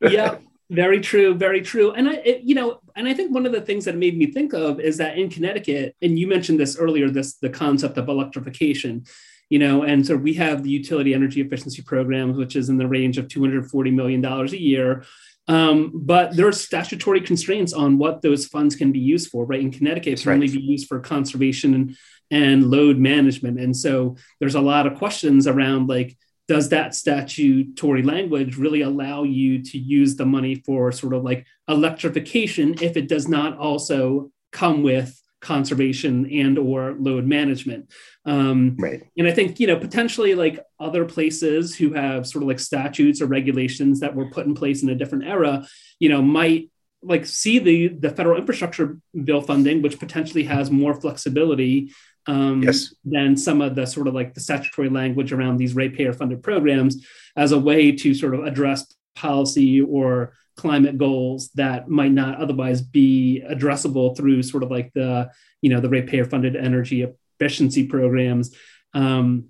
yep. 0.00 0.42
Very 0.70 1.00
true, 1.00 1.34
very 1.34 1.62
true. 1.62 1.90
And 1.90 2.08
I, 2.08 2.12
it, 2.24 2.42
you 2.44 2.54
know, 2.54 2.78
and 2.94 3.08
I 3.08 3.12
think 3.12 3.34
one 3.34 3.44
of 3.44 3.50
the 3.50 3.60
things 3.60 3.84
that 3.86 3.96
made 3.96 4.16
me 4.16 4.26
think 4.26 4.54
of 4.54 4.78
is 4.78 4.98
that 4.98 5.18
in 5.18 5.28
Connecticut, 5.28 5.96
and 6.00 6.16
you 6.16 6.28
mentioned 6.28 6.60
this 6.60 6.78
earlier, 6.78 7.10
this 7.10 7.34
the 7.34 7.50
concept 7.50 7.98
of 7.98 8.08
electrification, 8.08 9.04
you 9.48 9.58
know, 9.58 9.82
and 9.82 10.06
so 10.06 10.16
we 10.16 10.32
have 10.34 10.62
the 10.62 10.70
utility 10.70 11.12
energy 11.12 11.40
efficiency 11.40 11.82
programs, 11.82 12.38
which 12.38 12.54
is 12.54 12.68
in 12.68 12.76
the 12.76 12.86
range 12.86 13.18
of 13.18 13.26
two 13.26 13.40
hundred 13.40 13.68
forty 13.68 13.90
million 13.90 14.20
dollars 14.20 14.52
a 14.52 14.60
year. 14.60 15.02
Um, 15.48 15.90
but 15.94 16.36
there 16.36 16.46
are 16.46 16.52
statutory 16.52 17.20
constraints 17.20 17.72
on 17.72 17.98
what 17.98 18.22
those 18.22 18.46
funds 18.46 18.76
can 18.76 18.92
be 18.92 19.00
used 19.00 19.30
for, 19.30 19.44
right? 19.44 19.60
In 19.60 19.72
Connecticut, 19.72 20.12
it 20.12 20.22
can 20.22 20.30
right. 20.30 20.34
only 20.34 20.48
be 20.48 20.60
used 20.60 20.86
for 20.86 21.00
conservation 21.00 21.74
and, 21.74 21.96
and 22.30 22.70
load 22.70 22.98
management. 22.98 23.58
And 23.58 23.76
so 23.76 24.16
there's 24.38 24.54
a 24.54 24.60
lot 24.60 24.86
of 24.86 24.96
questions 24.96 25.46
around 25.46 25.88
like, 25.88 26.16
does 26.46 26.68
that 26.70 26.94
statutory 26.94 28.02
language 28.02 28.56
really 28.56 28.80
allow 28.82 29.22
you 29.22 29.62
to 29.62 29.78
use 29.78 30.16
the 30.16 30.26
money 30.26 30.56
for 30.66 30.90
sort 30.90 31.14
of 31.14 31.22
like 31.22 31.46
electrification 31.68 32.74
if 32.80 32.96
it 32.96 33.08
does 33.08 33.28
not 33.28 33.56
also 33.56 34.32
come 34.50 34.82
with 34.82 35.19
conservation 35.40 36.30
and 36.30 36.58
or 36.58 36.94
load 36.98 37.24
management 37.24 37.90
um, 38.26 38.76
right 38.78 39.02
and 39.16 39.26
i 39.26 39.30
think 39.30 39.58
you 39.58 39.66
know 39.66 39.76
potentially 39.76 40.34
like 40.34 40.64
other 40.78 41.04
places 41.04 41.74
who 41.74 41.92
have 41.92 42.26
sort 42.26 42.42
of 42.42 42.48
like 42.48 42.60
statutes 42.60 43.22
or 43.22 43.26
regulations 43.26 44.00
that 44.00 44.14
were 44.14 44.30
put 44.30 44.46
in 44.46 44.54
place 44.54 44.82
in 44.82 44.88
a 44.90 44.94
different 44.94 45.24
era 45.24 45.66
you 45.98 46.08
know 46.08 46.20
might 46.20 46.70
like 47.02 47.24
see 47.24 47.58
the 47.58 47.88
the 47.88 48.10
federal 48.10 48.38
infrastructure 48.38 48.98
bill 49.24 49.40
funding 49.40 49.80
which 49.80 49.98
potentially 49.98 50.44
has 50.44 50.70
more 50.70 50.94
flexibility 50.94 51.90
um, 52.26 52.62
yes. 52.62 52.94
than 53.04 53.36
some 53.36 53.62
of 53.62 53.74
the 53.74 53.86
sort 53.86 54.06
of 54.06 54.14
like 54.14 54.34
the 54.34 54.40
statutory 54.40 54.90
language 54.90 55.32
around 55.32 55.56
these 55.56 55.74
ratepayer 55.74 56.12
funded 56.12 56.42
programs 56.42 57.06
as 57.36 57.52
a 57.52 57.58
way 57.58 57.92
to 57.92 58.14
sort 58.14 58.34
of 58.34 58.44
address 58.44 58.94
policy 59.14 59.80
or 59.80 60.34
climate 60.60 60.98
goals 60.98 61.48
that 61.54 61.88
might 61.88 62.12
not 62.12 62.38
otherwise 62.38 62.82
be 62.82 63.42
addressable 63.50 64.14
through 64.14 64.42
sort 64.42 64.62
of 64.62 64.70
like 64.70 64.92
the 64.92 65.26
you 65.62 65.70
know 65.70 65.80
the 65.80 65.88
ratepayer 65.88 66.26
funded 66.26 66.54
energy 66.54 67.06
efficiency 67.40 67.86
programs 67.86 68.54
um, 68.92 69.46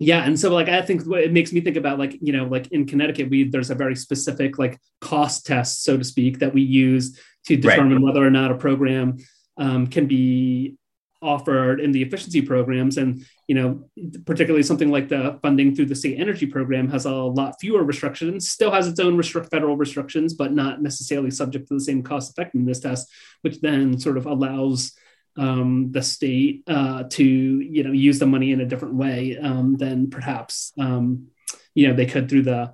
yeah 0.00 0.24
and 0.24 0.40
so 0.40 0.52
like 0.52 0.68
i 0.68 0.82
think 0.82 1.02
it 1.06 1.32
makes 1.32 1.52
me 1.52 1.60
think 1.60 1.76
about 1.76 2.00
like 2.00 2.18
you 2.20 2.32
know 2.32 2.46
like 2.46 2.66
in 2.72 2.84
connecticut 2.84 3.30
we 3.30 3.44
there's 3.44 3.70
a 3.70 3.76
very 3.76 3.94
specific 3.94 4.58
like 4.58 4.76
cost 5.00 5.46
test 5.46 5.84
so 5.84 5.96
to 5.96 6.02
speak 6.02 6.40
that 6.40 6.52
we 6.52 6.62
use 6.62 7.16
to 7.46 7.54
determine 7.56 7.98
right. 7.98 8.02
whether 8.02 8.26
or 8.26 8.30
not 8.30 8.50
a 8.50 8.56
program 8.56 9.18
um, 9.56 9.86
can 9.86 10.06
be 10.06 10.76
offered 11.22 11.80
in 11.80 11.92
the 11.92 12.02
efficiency 12.02 12.42
programs. 12.42 12.96
And 12.96 13.24
you 13.50 13.56
know 13.56 13.84
particularly 14.26 14.62
something 14.62 14.92
like 14.92 15.08
the 15.08 15.36
funding 15.42 15.74
through 15.74 15.86
the 15.86 15.94
state 15.96 16.20
energy 16.20 16.46
program 16.46 16.88
has 16.88 17.04
a 17.04 17.12
lot 17.12 17.56
fewer 17.60 17.82
restrictions 17.82 18.48
still 18.48 18.70
has 18.70 18.86
its 18.86 19.00
own 19.00 19.16
restrict 19.16 19.50
federal 19.50 19.76
restrictions 19.76 20.34
but 20.34 20.52
not 20.52 20.80
necessarily 20.80 21.32
subject 21.32 21.66
to 21.66 21.74
the 21.74 21.80
same 21.80 22.00
cost 22.00 22.30
effectiveness 22.30 22.78
test 22.78 23.10
which 23.40 23.60
then 23.60 23.98
sort 23.98 24.16
of 24.16 24.26
allows 24.26 24.92
um, 25.36 25.90
the 25.90 26.00
state 26.00 26.62
uh, 26.68 27.02
to 27.10 27.24
you 27.24 27.82
know 27.82 27.90
use 27.90 28.20
the 28.20 28.26
money 28.26 28.52
in 28.52 28.60
a 28.60 28.66
different 28.66 28.94
way 28.94 29.36
um, 29.36 29.76
than 29.76 30.10
perhaps 30.10 30.72
um, 30.78 31.26
you 31.74 31.88
know 31.88 31.94
they 31.94 32.06
could 32.06 32.28
through 32.28 32.42
the 32.42 32.72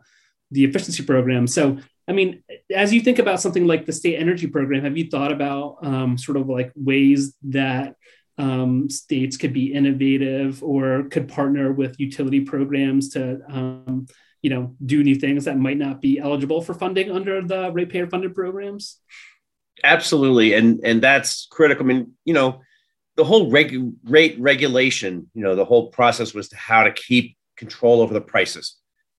the 0.50 0.64
efficiency 0.64 1.02
program. 1.02 1.46
So 1.46 1.78
I 2.08 2.12
mean, 2.12 2.42
as 2.74 2.92
you 2.92 3.00
think 3.00 3.18
about 3.18 3.40
something 3.40 3.66
like 3.66 3.84
the 3.84 3.92
state 3.92 4.16
energy 4.16 4.46
program, 4.46 4.84
have 4.84 4.96
you 4.96 5.08
thought 5.10 5.32
about 5.32 5.78
um, 5.82 6.16
sort 6.16 6.36
of 6.36 6.48
like 6.48 6.70
ways 6.76 7.34
that 7.44 7.96
um, 8.38 8.90
states 8.90 9.36
could 9.36 9.52
be 9.52 9.72
innovative 9.72 10.62
or 10.62 11.04
could 11.10 11.28
partner 11.28 11.72
with 11.72 11.98
utility 11.98 12.40
programs 12.40 13.10
to 13.10 13.40
um, 13.48 14.06
you 14.42 14.50
know 14.50 14.76
do 14.84 15.02
new 15.02 15.14
things 15.14 15.44
that 15.46 15.58
might 15.58 15.78
not 15.78 16.00
be 16.00 16.18
eligible 16.18 16.60
for 16.60 16.74
funding 16.74 17.10
under 17.10 17.42
the 17.42 17.70
ratepayer 17.72 18.06
funded 18.06 18.34
programs? 18.34 19.00
Absolutely. 19.82 20.54
And 20.54 20.80
and 20.84 21.02
that's 21.02 21.46
critical. 21.50 21.84
I 21.84 21.88
mean 21.88 22.12
you 22.24 22.34
know 22.34 22.62
the 23.16 23.24
whole 23.24 23.50
reg- 23.50 23.92
rate 24.04 24.36
regulation 24.38 25.30
you 25.34 25.42
know 25.42 25.54
the 25.54 25.64
whole 25.64 25.88
process 25.88 26.34
was 26.34 26.50
to 26.50 26.56
how 26.56 26.84
to 26.84 26.92
keep 26.92 27.36
control 27.56 28.02
over 28.02 28.12
the 28.12 28.20
prices 28.20 28.76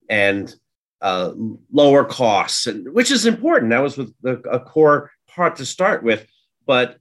and 0.09 0.53
uh, 1.01 1.31
lower 1.71 2.05
costs 2.05 2.67
and 2.67 2.93
which 2.93 3.11
is 3.11 3.25
important. 3.25 3.71
That 3.71 3.79
was 3.79 3.97
with 3.97 4.13
the, 4.21 4.39
a 4.49 4.59
core 4.59 5.11
part 5.27 5.57
to 5.57 5.65
start 5.65 6.03
with. 6.03 6.27
But 6.65 6.97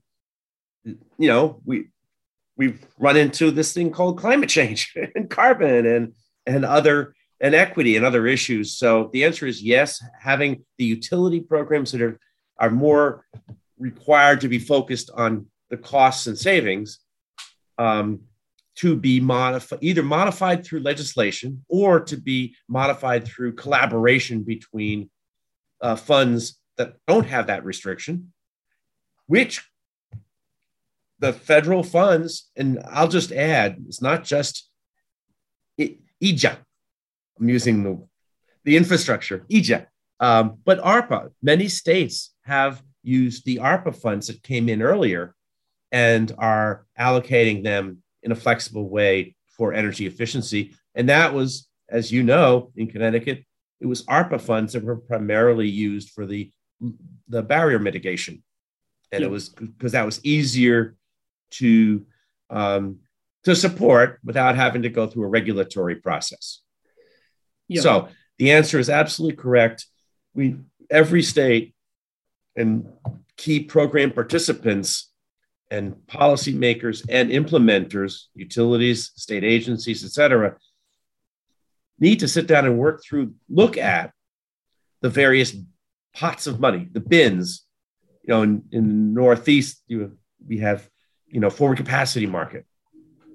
you 0.85 1.27
know 1.27 1.61
we 1.65 1.89
we've 2.57 2.85
run 2.97 3.15
into 3.15 3.51
this 3.51 3.73
thing 3.73 3.91
called 3.91 4.17
climate 4.19 4.49
change 4.49 4.93
and 5.15 5.29
carbon 5.29 5.85
and 5.85 6.13
and 6.45 6.65
other 6.65 7.13
and 7.39 7.53
equity 7.53 7.95
and 7.95 8.05
other 8.05 8.25
issues. 8.25 8.75
So 8.75 9.09
the 9.13 9.23
answer 9.23 9.45
is 9.45 9.61
yes. 9.61 10.03
Having 10.19 10.63
the 10.77 10.85
utility 10.85 11.39
programs 11.39 11.91
that 11.91 12.01
are 12.01 12.19
are 12.59 12.71
more 12.71 13.25
required 13.77 14.41
to 14.41 14.49
be 14.49 14.57
focused 14.57 15.11
on 15.13 15.45
the 15.69 15.77
costs 15.77 16.27
and 16.27 16.37
savings 16.37 16.99
um, 17.77 18.21
to 18.75 18.95
be 18.95 19.19
modified, 19.19 19.79
either 19.81 20.01
modified 20.01 20.65
through 20.65 20.79
legislation 20.79 21.63
or 21.67 21.99
to 21.99 22.17
be 22.17 22.55
modified 22.67 23.27
through 23.27 23.53
collaboration 23.53 24.43
between 24.43 25.09
uh, 25.81 25.95
funds 25.95 26.59
that 26.77 26.95
don't 27.07 27.25
have 27.25 27.47
that 27.47 27.65
restriction, 27.65 28.33
which 29.27 29.63
the 31.19 31.33
federal 31.33 31.83
funds, 31.83 32.49
and 32.55 32.79
I'll 32.89 33.07
just 33.07 33.31
add, 33.31 33.77
it's 33.87 34.01
not 34.01 34.23
just 34.23 34.69
EJA. 35.79 36.57
I'm 37.39 37.49
using 37.49 37.83
the, 37.83 38.07
the 38.63 38.77
infrastructure, 38.77 39.45
EJA, 39.51 39.87
um, 40.19 40.57
but 40.63 40.81
ARPA. 40.81 41.31
Many 41.41 41.67
states 41.67 42.33
have 42.43 42.81
used 43.03 43.45
the 43.45 43.57
ARPA 43.57 43.95
funds 43.95 44.27
that 44.27 44.43
came 44.43 44.69
in 44.69 44.81
earlier 44.81 45.35
and 45.91 46.33
are 46.37 46.85
allocating 46.99 47.63
them 47.63 48.03
in 48.23 48.31
a 48.31 48.35
flexible 48.35 48.89
way 48.89 49.35
for 49.47 49.73
energy 49.73 50.05
efficiency. 50.05 50.75
And 50.95 51.09
that 51.09 51.33
was, 51.33 51.67
as 51.89 52.11
you 52.11 52.23
know, 52.23 52.71
in 52.75 52.87
Connecticut, 52.87 53.45
it 53.79 53.85
was 53.85 54.03
ARPA 54.05 54.41
funds 54.41 54.73
that 54.73 54.83
were 54.83 54.97
primarily 54.97 55.67
used 55.67 56.09
for 56.09 56.25
the, 56.25 56.51
the 57.27 57.41
barrier 57.41 57.79
mitigation. 57.79 58.43
And 59.11 59.21
yeah. 59.21 59.27
it 59.27 59.31
was 59.31 59.49
because 59.49 59.93
that 59.93 60.05
was 60.05 60.19
easier 60.25 60.95
to, 61.51 62.05
um, 62.49 62.99
to 63.43 63.55
support 63.55 64.19
without 64.23 64.55
having 64.55 64.81
to 64.81 64.89
go 64.89 65.07
through 65.07 65.23
a 65.23 65.29
regulatory 65.29 65.95
process. 65.95 66.61
Yeah. 67.67 67.81
So 67.81 68.07
the 68.37 68.51
answer 68.51 68.79
is 68.79 68.89
absolutely 68.89 69.37
correct. 69.37 69.85
We 70.33 70.57
every 70.89 71.23
state 71.23 71.73
and 72.55 72.87
key 73.35 73.61
program 73.61 74.11
participants 74.11 75.11
and 75.69 75.95
policymakers 76.07 77.05
and 77.09 77.29
implementers, 77.29 78.25
utilities, 78.33 79.11
state 79.15 79.43
agencies, 79.43 80.03
et 80.05 80.11
cetera, 80.11 80.55
need 81.99 82.19
to 82.19 82.27
sit 82.27 82.47
down 82.47 82.65
and 82.65 82.77
work 82.77 83.03
through, 83.03 83.33
look 83.49 83.77
at 83.77 84.13
the 85.01 85.09
various 85.09 85.55
pots 86.13 86.47
of 86.47 86.59
money, 86.59 86.87
the 86.91 86.99
bins. 86.99 87.65
You 88.23 88.33
know, 88.33 88.41
in, 88.43 88.63
in 88.71 88.87
the 88.87 89.21
Northeast, 89.21 89.83
you, 89.87 90.17
we 90.45 90.59
have, 90.59 90.89
you 91.29 91.39
know, 91.39 91.49
forward 91.49 91.77
capacity 91.77 92.25
market, 92.25 92.65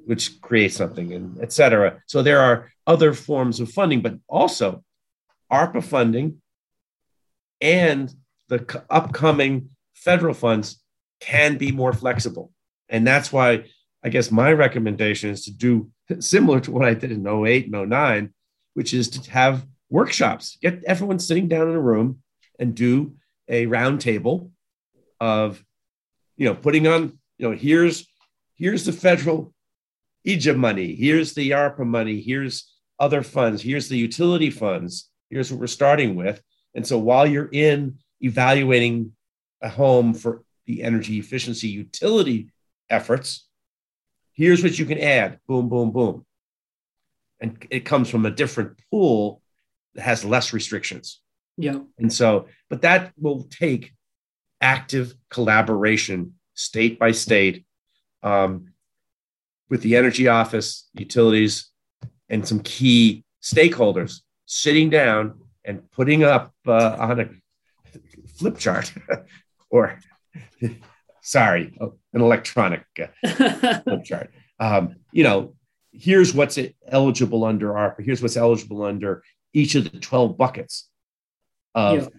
which 0.06 0.40
creates 0.40 0.76
something, 0.76 1.12
and 1.12 1.40
et 1.40 1.52
cetera. 1.52 2.02
So 2.06 2.22
there 2.22 2.40
are 2.40 2.70
other 2.86 3.12
forms 3.12 3.60
of 3.60 3.70
funding, 3.70 4.00
but 4.00 4.18
also 4.28 4.82
ARPA 5.50 5.84
funding 5.84 6.40
and 7.60 8.12
the 8.48 8.84
upcoming 8.90 9.70
federal 9.94 10.34
funds 10.34 10.82
can 11.20 11.56
be 11.56 11.70
more 11.70 11.92
flexible. 11.92 12.50
And 12.88 13.06
that's 13.06 13.32
why 13.32 13.64
I 14.02 14.08
guess 14.08 14.30
my 14.30 14.52
recommendation 14.52 15.30
is 15.30 15.44
to 15.44 15.52
do 15.52 15.90
similar 16.20 16.60
to 16.60 16.70
what 16.70 16.84
I 16.84 16.94
did 16.94 17.12
in 17.12 17.26
08 17.26 17.72
and 17.72 17.90
09, 17.90 18.34
which 18.74 18.92
is 18.92 19.08
to 19.10 19.30
have 19.30 19.64
workshops, 19.88 20.58
get 20.60 20.82
everyone 20.84 21.18
sitting 21.18 21.48
down 21.48 21.68
in 21.68 21.74
a 21.74 21.80
room 21.80 22.22
and 22.58 22.74
do 22.74 23.14
a 23.48 23.66
roundtable 23.66 24.50
of, 25.20 25.62
you 26.36 26.46
know, 26.46 26.54
putting 26.54 26.86
on, 26.86 27.18
you 27.42 27.48
know, 27.48 27.56
here's 27.56 28.06
here's 28.54 28.84
the 28.84 28.92
federal 28.92 29.52
EJA 30.24 30.56
money, 30.56 30.94
here's 30.94 31.34
the 31.34 31.50
ARPA 31.50 31.84
money, 31.84 32.20
here's 32.20 32.72
other 33.00 33.24
funds, 33.24 33.60
here's 33.60 33.88
the 33.88 33.98
utility 33.98 34.48
funds, 34.48 35.10
here's 35.28 35.50
what 35.50 35.58
we're 35.58 35.66
starting 35.66 36.14
with. 36.14 36.40
And 36.76 36.86
so 36.86 36.98
while 36.98 37.26
you're 37.26 37.50
in 37.50 37.98
evaluating 38.20 39.12
a 39.60 39.68
home 39.68 40.14
for 40.14 40.44
the 40.66 40.84
energy 40.84 41.18
efficiency 41.18 41.66
utility 41.66 42.52
efforts, 42.88 43.48
here's 44.34 44.62
what 44.62 44.78
you 44.78 44.86
can 44.86 45.00
add 45.00 45.40
boom, 45.48 45.68
boom, 45.68 45.90
boom. 45.90 46.24
And 47.40 47.66
it 47.70 47.80
comes 47.80 48.08
from 48.08 48.24
a 48.24 48.30
different 48.30 48.78
pool 48.88 49.42
that 49.96 50.02
has 50.02 50.24
less 50.24 50.52
restrictions. 50.52 51.20
Yeah. 51.56 51.80
And 51.98 52.12
so, 52.12 52.46
but 52.70 52.82
that 52.82 53.12
will 53.18 53.48
take 53.50 53.92
active 54.60 55.16
collaboration 55.28 56.34
state 56.62 56.98
by 56.98 57.12
state 57.12 57.64
um, 58.22 58.72
with 59.68 59.82
the 59.82 59.96
energy 59.96 60.28
office, 60.28 60.88
utilities, 60.94 61.70
and 62.28 62.46
some 62.46 62.60
key 62.60 63.24
stakeholders 63.42 64.20
sitting 64.46 64.90
down 64.90 65.40
and 65.64 65.90
putting 65.90 66.24
up 66.24 66.52
uh, 66.66 66.96
on 66.98 67.20
a 67.20 67.28
flip 68.36 68.58
chart 68.58 68.92
or 69.70 69.98
sorry, 71.22 71.72
an 71.80 72.20
electronic 72.20 72.84
uh, 73.00 73.80
flip 73.84 74.04
chart. 74.04 74.30
Um, 74.58 74.96
you 75.12 75.24
know, 75.24 75.54
here's 75.92 76.34
what's 76.34 76.58
eligible 76.86 77.44
under 77.44 77.68
ARPA. 77.68 78.04
Here's 78.04 78.20
what's 78.20 78.36
eligible 78.36 78.82
under 78.82 79.22
each 79.52 79.74
of 79.74 79.90
the 79.90 79.98
12 79.98 80.36
buckets 80.36 80.88
of 81.74 82.10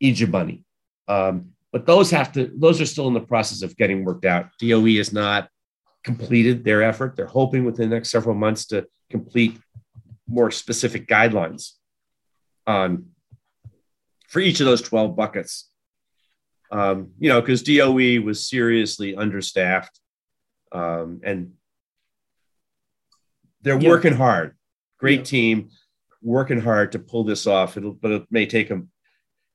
yeah. 0.00 0.12
EJA 0.12 0.30
money. 0.30 0.64
Um, 1.08 1.50
but 1.72 1.86
those 1.86 2.10
have 2.10 2.32
to, 2.32 2.50
those 2.56 2.80
are 2.80 2.86
still 2.86 3.08
in 3.08 3.14
the 3.14 3.20
process 3.20 3.62
of 3.62 3.76
getting 3.76 4.04
worked 4.04 4.24
out. 4.24 4.48
DOE 4.58 4.96
has 4.96 5.12
not 5.12 5.48
completed 6.04 6.64
their 6.64 6.82
effort. 6.82 7.14
They're 7.16 7.26
hoping 7.26 7.64
within 7.64 7.90
the 7.90 7.96
next 7.96 8.10
several 8.10 8.34
months 8.34 8.66
to 8.66 8.86
complete 9.10 9.58
more 10.28 10.50
specific 10.50 11.06
guidelines 11.06 11.72
on 12.66 13.06
for 14.28 14.40
each 14.40 14.60
of 14.60 14.66
those 14.66 14.82
12 14.82 15.16
buckets 15.16 15.70
um, 16.70 17.12
you 17.18 17.28
know, 17.28 17.40
because 17.40 17.62
DOE 17.62 18.20
was 18.20 18.48
seriously 18.48 19.16
understaffed, 19.16 19.98
um, 20.72 21.20
and 21.24 21.52
they're 23.62 23.80
yeah. 23.80 23.88
working 23.88 24.14
hard. 24.14 24.56
Great 24.98 25.20
yeah. 25.20 25.24
team, 25.24 25.70
working 26.22 26.60
hard 26.60 26.92
to 26.92 26.98
pull 26.98 27.24
this 27.24 27.46
off. 27.46 27.76
It'll, 27.76 27.92
but 27.92 28.12
it 28.12 28.26
may 28.30 28.46
take 28.46 28.70
a 28.70 28.82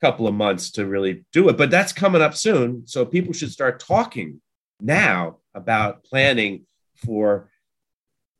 couple 0.01 0.27
of 0.27 0.33
months 0.33 0.71
to 0.71 0.85
really 0.85 1.25
do 1.31 1.49
it. 1.49 1.57
But 1.57 1.71
that's 1.71 1.93
coming 1.93 2.21
up 2.21 2.35
soon, 2.35 2.85
so 2.85 3.05
people 3.05 3.33
should 3.33 3.51
start 3.51 3.79
talking 3.79 4.41
now 4.79 5.37
about 5.53 6.03
planning 6.03 6.65
for 6.95 7.49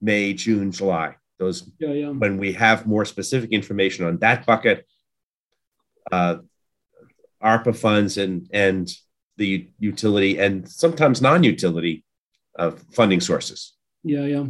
May, 0.01 0.33
June, 0.33 0.71
July. 0.71 1.15
Those 1.37 1.69
yeah, 1.79 1.89
yeah. 1.89 2.09
when 2.09 2.37
we 2.37 2.53
have 2.53 2.87
more 2.87 3.05
specific 3.05 3.51
information 3.51 4.05
on 4.05 4.17
that 4.17 4.45
bucket. 4.45 4.85
Uh, 6.11 6.37
ARPA 7.43 7.75
funds 7.75 8.17
and 8.17 8.49
and 8.51 8.91
the 9.37 9.69
utility 9.79 10.39
and 10.39 10.67
sometimes 10.67 11.21
non-utility 11.21 12.03
uh, 12.57 12.71
funding 12.93 13.21
sources. 13.21 13.73
Yeah, 14.03 14.25
yeah. 14.25 14.45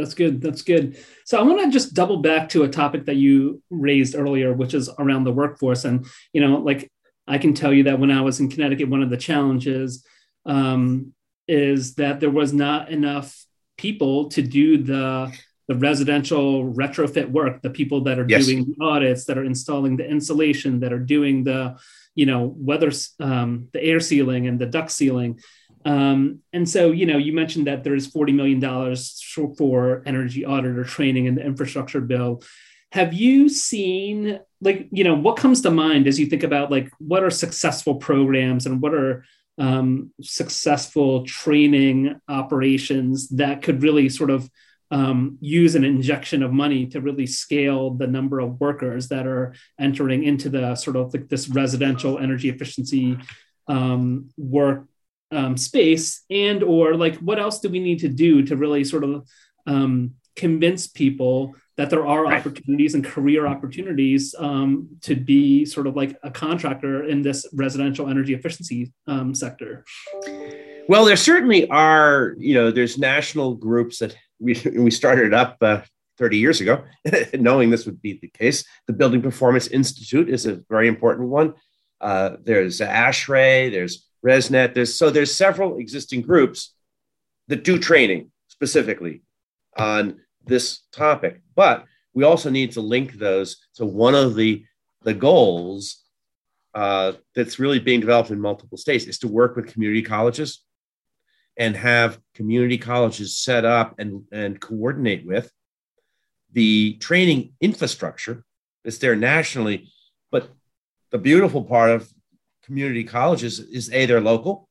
That's 0.00 0.14
good. 0.14 0.40
That's 0.40 0.62
good. 0.62 0.98
So 1.24 1.38
I 1.38 1.42
want 1.42 1.60
to 1.60 1.70
just 1.70 1.94
double 1.94 2.18
back 2.18 2.48
to 2.50 2.62
a 2.62 2.68
topic 2.68 3.04
that 3.04 3.16
you 3.16 3.62
raised 3.70 4.16
earlier, 4.16 4.52
which 4.52 4.74
is 4.74 4.88
around 4.98 5.24
the 5.24 5.32
workforce. 5.32 5.84
And 5.84 6.06
you 6.32 6.40
know, 6.40 6.56
like 6.58 6.90
I 7.26 7.38
can 7.38 7.54
tell 7.54 7.72
you 7.72 7.84
that 7.84 8.00
when 8.00 8.10
I 8.10 8.22
was 8.22 8.40
in 8.40 8.48
Connecticut, 8.48 8.88
one 8.88 9.02
of 9.02 9.10
the 9.10 9.16
challenges 9.16 10.04
um, 10.46 11.12
is 11.46 11.94
that 11.96 12.20
there 12.20 12.30
was 12.30 12.52
not 12.52 12.90
enough 12.90 13.44
people 13.76 14.30
to 14.30 14.42
do 14.42 14.82
the 14.82 15.32
the 15.68 15.76
residential 15.76 16.64
retrofit 16.64 17.30
work. 17.30 17.62
The 17.62 17.70
people 17.70 18.02
that 18.04 18.18
are 18.18 18.26
yes. 18.28 18.46
doing 18.46 18.74
audits, 18.80 19.26
that 19.26 19.38
are 19.38 19.44
installing 19.44 19.96
the 19.96 20.08
insulation, 20.08 20.80
that 20.80 20.92
are 20.92 20.98
doing 20.98 21.44
the 21.44 21.78
you 22.14 22.26
know 22.26 22.54
weather 22.56 22.90
um, 23.20 23.68
the 23.72 23.82
air 23.82 24.00
sealing 24.00 24.48
and 24.48 24.58
the 24.58 24.66
duct 24.66 24.90
sealing 24.90 25.38
um, 25.84 26.40
and 26.52 26.68
so 26.68 26.90
you 26.90 27.06
know 27.06 27.16
you 27.16 27.32
mentioned 27.32 27.66
that 27.66 27.84
there's 27.84 28.06
40 28.06 28.32
million 28.32 28.60
dollars 28.60 29.22
for 29.56 30.02
energy 30.04 30.44
auditor 30.44 30.84
training 30.84 31.26
in 31.26 31.34
the 31.34 31.44
infrastructure 31.44 32.00
bill. 32.00 32.42
Have 32.92 33.14
you 33.14 33.48
seen 33.48 34.40
like 34.60 34.88
you 34.90 35.04
know 35.04 35.14
what 35.14 35.36
comes 35.36 35.62
to 35.62 35.70
mind 35.70 36.06
as 36.06 36.18
you 36.18 36.26
think 36.26 36.42
about 36.42 36.70
like 36.70 36.90
what 36.98 37.22
are 37.22 37.30
successful 37.30 37.94
programs 37.94 38.66
and 38.66 38.82
what 38.82 38.94
are 38.94 39.24
um, 39.58 40.10
successful 40.20 41.24
training 41.24 42.20
operations 42.28 43.28
that 43.30 43.62
could 43.62 43.82
really 43.82 44.08
sort 44.08 44.30
of 44.30 44.50
um, 44.90 45.38
use 45.40 45.76
an 45.76 45.84
injection 45.84 46.42
of 46.42 46.52
money 46.52 46.86
to 46.86 47.00
really 47.00 47.26
scale 47.26 47.90
the 47.90 48.06
number 48.06 48.40
of 48.40 48.60
workers 48.60 49.08
that 49.08 49.26
are 49.26 49.54
entering 49.78 50.24
into 50.24 50.48
the 50.48 50.74
sort 50.74 50.96
of 50.96 51.14
like 51.14 51.28
this 51.28 51.48
residential 51.48 52.18
energy 52.18 52.48
efficiency 52.48 53.16
um, 53.68 54.30
work 54.36 54.86
um, 55.30 55.56
space 55.56 56.24
and 56.30 56.62
or 56.62 56.94
like 56.94 57.16
what 57.16 57.38
else 57.38 57.60
do 57.60 57.68
we 57.68 57.80
need 57.80 58.00
to 58.00 58.08
do 58.08 58.42
to 58.42 58.56
really 58.56 58.84
sort 58.84 59.04
of 59.04 59.26
um, 59.66 60.14
convince 60.36 60.86
people 60.86 61.54
that 61.76 61.88
there 61.88 62.06
are 62.06 62.24
right. 62.24 62.38
opportunities 62.40 62.94
and 62.94 63.04
career 63.04 63.46
opportunities 63.46 64.34
um, 64.38 64.88
to 65.02 65.14
be 65.14 65.64
sort 65.64 65.86
of 65.86 65.96
like 65.96 66.18
a 66.22 66.30
contractor 66.30 67.04
in 67.04 67.22
this 67.22 67.46
residential 67.52 68.08
energy 68.08 68.34
efficiency 68.34 68.92
um, 69.06 69.34
sector 69.34 69.84
well 70.88 71.04
there 71.04 71.16
certainly 71.16 71.68
are 71.68 72.34
you 72.38 72.54
know 72.54 72.70
there's 72.70 72.98
national 72.98 73.54
groups 73.54 73.98
that 73.98 74.16
we 74.38 74.60
we 74.76 74.90
started 74.90 75.32
up 75.32 75.56
uh, 75.60 75.80
30 76.20 76.36
years 76.36 76.60
ago, 76.60 76.84
knowing 77.34 77.70
this 77.70 77.86
would 77.86 78.00
be 78.00 78.18
the 78.20 78.28
case. 78.28 78.64
The 78.86 78.92
Building 78.92 79.22
Performance 79.22 79.66
Institute 79.68 80.28
is 80.28 80.44
a 80.44 80.60
very 80.68 80.86
important 80.86 81.30
one. 81.30 81.54
Uh, 82.00 82.36
there's 82.44 82.80
ASHRAE, 82.80 83.72
there's 83.72 84.06
RESNET. 84.22 84.74
There's 84.74 84.94
so 84.94 85.10
there's 85.10 85.34
several 85.34 85.78
existing 85.78 86.22
groups 86.22 86.74
that 87.48 87.64
do 87.64 87.78
training 87.78 88.30
specifically 88.48 89.22
on 89.76 90.20
this 90.44 90.80
topic, 90.92 91.40
but 91.54 91.84
we 92.14 92.24
also 92.24 92.50
need 92.50 92.72
to 92.72 92.80
link 92.80 93.14
those 93.14 93.56
to 93.76 93.86
one 93.86 94.14
of 94.14 94.34
the 94.34 94.64
the 95.02 95.14
goals 95.14 96.02
uh, 96.74 97.12
that's 97.34 97.58
really 97.58 97.78
being 97.78 98.00
developed 98.00 98.30
in 98.30 98.40
multiple 98.40 98.78
states 98.78 99.06
is 99.06 99.18
to 99.18 99.28
work 99.28 99.56
with 99.56 99.72
community 99.72 100.02
colleges 100.02 100.62
and 101.56 101.76
have 101.76 102.20
community 102.34 102.78
colleges 102.78 103.36
set 103.36 103.64
up 103.64 103.98
and, 103.98 104.24
and 104.32 104.60
coordinate 104.60 105.26
with 105.26 105.52
the 106.52 106.94
training 106.94 107.52
infrastructure 107.60 108.44
that's 108.84 108.98
there 108.98 109.16
nationally. 109.16 109.90
But 110.30 110.48
the 111.10 111.18
beautiful 111.18 111.64
part 111.64 111.90
of 111.90 112.08
community 112.70 113.02
colleges 113.02 113.58
is 113.58 113.92
A, 113.92 114.06
they're 114.06 114.20
local, 114.20 114.68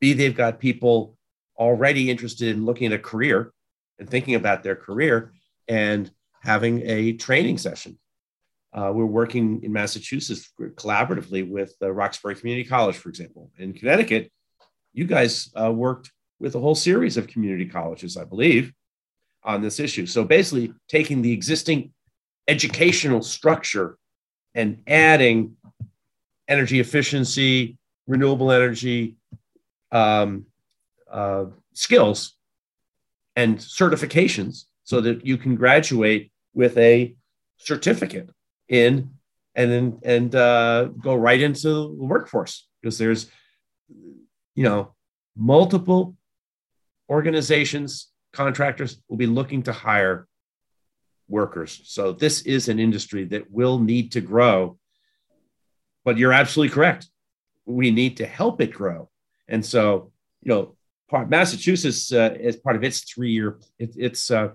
B, 0.00 0.14
they've 0.14 0.36
got 0.36 0.58
people 0.58 1.16
already 1.56 2.10
interested 2.10 2.48
in 2.48 2.64
looking 2.64 2.88
at 2.88 2.92
a 2.92 2.98
career 2.98 3.52
and 4.00 4.10
thinking 4.10 4.34
about 4.34 4.64
their 4.64 4.74
career 4.74 5.32
and 5.68 6.10
having 6.42 6.82
a 6.82 7.12
training 7.12 7.58
session. 7.58 7.96
Uh, 8.72 8.90
we're 8.92 9.06
working 9.06 9.62
in 9.62 9.72
Massachusetts 9.72 10.52
collaboratively 10.60 11.48
with 11.48 11.72
uh, 11.80 11.92
Roxbury 11.92 12.34
Community 12.34 12.68
College, 12.68 12.96
for 12.96 13.10
example. 13.10 13.52
In 13.58 13.72
Connecticut, 13.72 14.32
you 14.92 15.04
guys 15.04 15.52
uh, 15.54 15.70
worked 15.70 16.10
with 16.40 16.56
a 16.56 16.58
whole 16.58 16.74
series 16.74 17.16
of 17.16 17.28
community 17.28 17.66
colleges, 17.66 18.16
I 18.16 18.24
believe, 18.24 18.72
on 19.44 19.62
this 19.62 19.78
issue. 19.78 20.06
So 20.06 20.24
basically, 20.24 20.74
taking 20.88 21.22
the 21.22 21.30
existing 21.30 21.92
educational 22.48 23.22
structure 23.22 23.98
and 24.52 24.82
adding 24.88 25.56
energy 26.48 26.80
efficiency, 26.80 27.78
renewable 28.06 28.50
energy 28.50 29.16
um, 29.92 30.46
uh, 31.10 31.46
skills 31.72 32.34
and 33.36 33.58
certifications 33.58 34.64
so 34.84 35.00
that 35.00 35.24
you 35.24 35.36
can 35.36 35.56
graduate 35.56 36.30
with 36.52 36.76
a 36.78 37.14
certificate 37.58 38.28
in 38.68 39.10
and 39.54 39.70
then 39.70 39.98
and 40.02 40.34
uh, 40.34 40.84
go 40.84 41.14
right 41.14 41.40
into 41.40 41.68
the 41.68 42.04
workforce. 42.04 42.66
Because 42.80 42.98
there's 42.98 43.30
you 44.54 44.64
know 44.64 44.94
multiple 45.36 46.16
organizations 47.08 48.08
contractors 48.32 49.00
will 49.08 49.16
be 49.16 49.26
looking 49.26 49.62
to 49.62 49.72
hire 49.72 50.26
workers. 51.28 51.80
So 51.84 52.12
this 52.12 52.42
is 52.42 52.68
an 52.68 52.78
industry 52.78 53.24
that 53.26 53.50
will 53.50 53.78
need 53.78 54.12
to 54.12 54.20
grow 54.20 54.78
but 56.04 56.18
you're 56.18 56.32
absolutely 56.32 56.74
correct 56.74 57.08
we 57.66 57.90
need 57.90 58.16
to 58.18 58.26
help 58.26 58.60
it 58.60 58.72
grow 58.72 59.08
and 59.48 59.64
so 59.64 60.12
you 60.42 60.50
know 60.52 60.76
part 61.10 61.28
massachusetts 61.28 62.12
uh, 62.12 62.36
as 62.42 62.56
part 62.56 62.76
of 62.76 62.84
its 62.84 63.00
three 63.00 63.32
year 63.32 63.58
it, 63.78 63.94
it's 63.96 64.30
uh, 64.30 64.48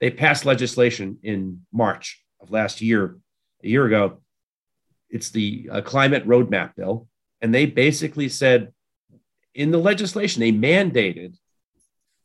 they 0.00 0.10
passed 0.10 0.44
legislation 0.44 1.18
in 1.22 1.60
march 1.72 2.24
of 2.44 2.50
last 2.50 2.80
year 2.80 3.18
a 3.64 3.68
year 3.68 3.86
ago. 3.86 4.18
It's 5.10 5.30
the 5.30 5.68
uh, 5.70 5.80
climate 5.80 6.26
roadmap 6.26 6.76
bill. 6.76 7.08
And 7.40 7.54
they 7.54 7.66
basically 7.66 8.28
said 8.28 8.72
in 9.54 9.70
the 9.70 9.78
legislation, 9.78 10.40
they 10.40 10.52
mandated 10.52 11.36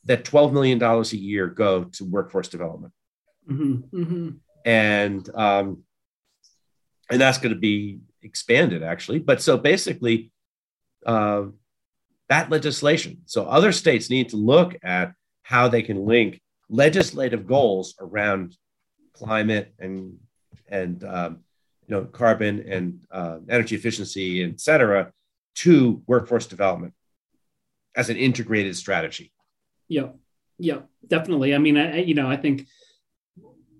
that 0.05 0.23
$12 0.23 0.53
million 0.53 0.81
a 0.81 1.03
year 1.15 1.47
go 1.47 1.85
to 1.85 2.05
workforce 2.05 2.47
development. 2.47 2.93
Mm-hmm, 3.49 4.01
mm-hmm. 4.01 4.29
And, 4.65 5.29
um, 5.35 5.83
and 7.09 7.19
that's 7.19 7.37
going 7.37 7.53
to 7.53 7.59
be 7.59 7.99
expanded 8.23 8.83
actually. 8.83 9.19
But 9.19 9.41
so 9.41 9.57
basically, 9.57 10.31
uh, 11.05 11.45
that 12.29 12.49
legislation. 12.49 13.21
So 13.25 13.45
other 13.45 13.71
states 13.71 14.09
need 14.09 14.29
to 14.29 14.37
look 14.37 14.75
at 14.83 15.13
how 15.43 15.67
they 15.67 15.81
can 15.81 16.05
link 16.05 16.41
legislative 16.69 17.47
goals 17.47 17.95
around 17.99 18.55
climate 19.13 19.73
and 19.79 20.17
and 20.67 21.03
um, 21.03 21.39
you 21.87 21.95
know 21.95 22.05
carbon 22.05 22.65
and 22.67 23.01
uh, 23.11 23.39
energy 23.49 23.75
efficiency, 23.75 24.43
et 24.43 24.59
cetera, 24.59 25.11
to 25.55 26.01
workforce 26.07 26.45
development 26.45 26.93
as 27.95 28.09
an 28.09 28.17
integrated 28.17 28.75
strategy. 28.77 29.33
Yeah, 29.87 30.09
yeah, 30.59 30.81
definitely. 31.07 31.55
I 31.55 31.57
mean, 31.57 31.77
I, 31.77 31.97
you 32.01 32.13
know, 32.13 32.29
I 32.29 32.37
think 32.37 32.67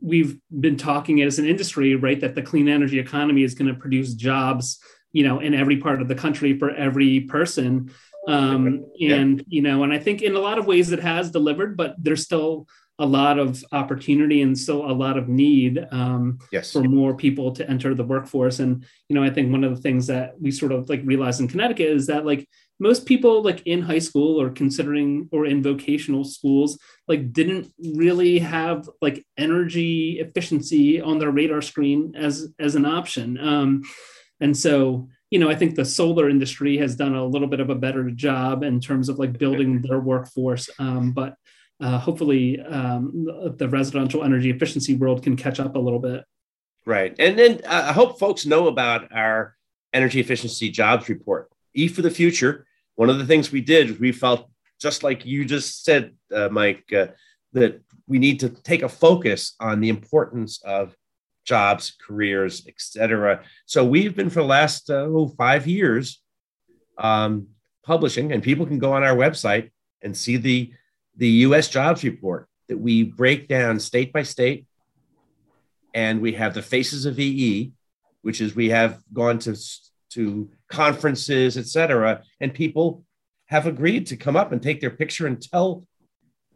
we've 0.01 0.37
been 0.59 0.77
talking 0.77 1.21
as 1.21 1.39
an 1.39 1.45
industry, 1.45 1.95
right, 1.95 2.19
that 2.21 2.35
the 2.35 2.41
clean 2.41 2.67
energy 2.67 2.99
economy 2.99 3.43
is 3.43 3.53
going 3.53 3.73
to 3.73 3.79
produce 3.79 4.13
jobs, 4.13 4.79
you 5.11 5.23
know, 5.23 5.39
in 5.39 5.53
every 5.53 5.77
part 5.77 6.01
of 6.01 6.07
the 6.07 6.15
country 6.15 6.57
for 6.57 6.71
every 6.71 7.21
person. 7.21 7.91
Um, 8.27 8.67
and 9.01 9.39
yeah. 9.39 9.43
you 9.47 9.61
know, 9.61 9.83
and 9.83 9.93
I 9.93 9.99
think 9.99 10.21
in 10.21 10.35
a 10.35 10.39
lot 10.39 10.59
of 10.59 10.67
ways 10.67 10.91
it 10.91 10.99
has 10.99 11.31
delivered, 11.31 11.75
but 11.77 11.95
there's 11.97 12.23
still 12.23 12.67
a 12.99 13.05
lot 13.05 13.39
of 13.39 13.63
opportunity 13.71 14.41
and 14.41 14.57
still 14.57 14.85
a 14.85 14.91
lot 14.91 15.17
of 15.17 15.29
need 15.29 15.87
um, 15.91 16.37
yes. 16.51 16.73
for 16.73 16.83
more 16.83 17.15
people 17.15 17.53
to 17.53 17.67
enter 17.69 17.95
the 17.95 18.03
workforce. 18.03 18.59
And 18.59 18.85
you 19.07 19.15
know, 19.15 19.23
I 19.23 19.29
think 19.29 19.51
one 19.51 19.63
of 19.63 19.73
the 19.73 19.81
things 19.81 20.07
that 20.07 20.39
we 20.39 20.51
sort 20.51 20.73
of 20.73 20.89
like 20.89 21.01
realized 21.05 21.39
in 21.39 21.47
Connecticut 21.47 21.87
is 21.87 22.07
that 22.07 22.25
like 22.25 22.47
most 22.79 23.05
people 23.05 23.43
like 23.43 23.61
in 23.65 23.81
high 23.81 23.99
school 23.99 24.41
or 24.41 24.49
considering 24.49 25.27
or 25.31 25.45
in 25.45 25.61
vocational 25.61 26.23
schools 26.23 26.79
like 27.07 27.33
didn't 27.33 27.71
really 27.95 28.39
have 28.39 28.89
like 29.01 29.25
energy 29.37 30.19
efficiency 30.19 31.01
on 31.01 31.19
their 31.19 31.31
radar 31.31 31.61
screen 31.61 32.13
as 32.15 32.53
as 32.59 32.75
an 32.75 32.85
option. 32.85 33.37
Um, 33.39 33.83
and 34.39 34.55
so 34.55 35.09
you 35.29 35.37
know, 35.37 35.49
I 35.49 35.55
think 35.55 35.75
the 35.75 35.85
solar 35.85 36.27
industry 36.29 36.77
has 36.77 36.95
done 36.95 37.13
a 37.13 37.25
little 37.25 37.47
bit 37.47 37.59
of 37.59 37.69
a 37.69 37.75
better 37.75 38.09
job 38.09 38.63
in 38.63 38.79
terms 38.79 39.09
of 39.09 39.19
like 39.19 39.37
building 39.37 39.81
their 39.81 39.99
workforce. 39.99 40.69
Um, 40.79 41.11
but 41.11 41.35
uh, 41.79 41.99
hopefully 41.99 42.59
um, 42.59 43.27
the 43.57 43.69
residential 43.69 44.23
energy 44.23 44.49
efficiency 44.49 44.95
world 44.95 45.23
can 45.23 45.35
catch 45.35 45.59
up 45.59 45.75
a 45.75 45.79
little 45.79 45.99
bit. 45.99 46.25
Right. 46.85 47.15
And 47.19 47.37
then 47.37 47.61
uh, 47.65 47.85
I 47.89 47.93
hope 47.93 48.17
folks 48.19 48.45
know 48.45 48.67
about 48.67 49.11
our 49.13 49.55
energy 49.93 50.19
efficiency 50.19 50.71
jobs 50.71 51.07
report. 51.09 51.49
E 51.75 51.87
for 51.87 52.01
the 52.01 52.09
future. 52.09 52.65
One 52.99 53.09
of 53.09 53.17
the 53.17 53.25
things 53.25 53.49
we 53.49 53.61
did, 53.61 53.97
we 54.01 54.11
felt 54.11 54.49
just 54.77 55.03
like 55.03 55.25
you 55.25 55.45
just 55.45 55.85
said, 55.85 56.15
uh, 56.35 56.49
Mike, 56.49 56.83
uh, 56.91 57.07
that 57.53 57.81
we 58.07 58.19
need 58.19 58.41
to 58.41 58.49
take 58.49 58.81
a 58.81 58.89
focus 58.89 59.55
on 59.57 59.79
the 59.79 59.87
importance 59.87 60.61
of 60.65 60.93
jobs, 61.45 61.95
careers, 62.05 62.67
etc. 62.67 63.41
So 63.65 63.85
we've 63.85 64.17
been 64.17 64.29
for 64.29 64.41
the 64.41 64.47
last 64.47 64.89
uh, 64.89 65.07
oh, 65.07 65.29
five 65.29 65.65
years 65.65 66.21
um, 66.97 67.47
publishing, 67.85 68.33
and 68.33 68.43
people 68.43 68.65
can 68.65 68.79
go 68.79 68.91
on 68.91 69.05
our 69.05 69.15
website 69.15 69.71
and 70.01 70.11
see 70.15 70.35
the 70.35 70.73
the 71.15 71.29
US 71.47 71.69
jobs 71.69 72.03
report 72.03 72.49
that 72.67 72.79
we 72.79 73.03
break 73.03 73.47
down 73.47 73.79
state 73.79 74.11
by 74.11 74.23
state. 74.23 74.65
And 75.93 76.19
we 76.19 76.33
have 76.33 76.53
the 76.53 76.61
faces 76.61 77.05
of 77.05 77.17
EE, 77.17 77.71
which 78.23 78.41
is 78.41 78.57
we 78.57 78.71
have 78.71 79.01
gone 79.13 79.39
to, 79.39 79.55
to 80.09 80.49
conferences, 80.69 81.57
et 81.57 81.65
cetera, 81.65 82.23
and 82.39 82.53
people 82.53 83.03
have 83.47 83.65
agreed 83.65 84.07
to 84.07 84.17
come 84.17 84.35
up 84.35 84.51
and 84.51 84.61
take 84.61 84.79
their 84.79 84.91
picture 84.91 85.27
and 85.27 85.41
tell 85.41 85.85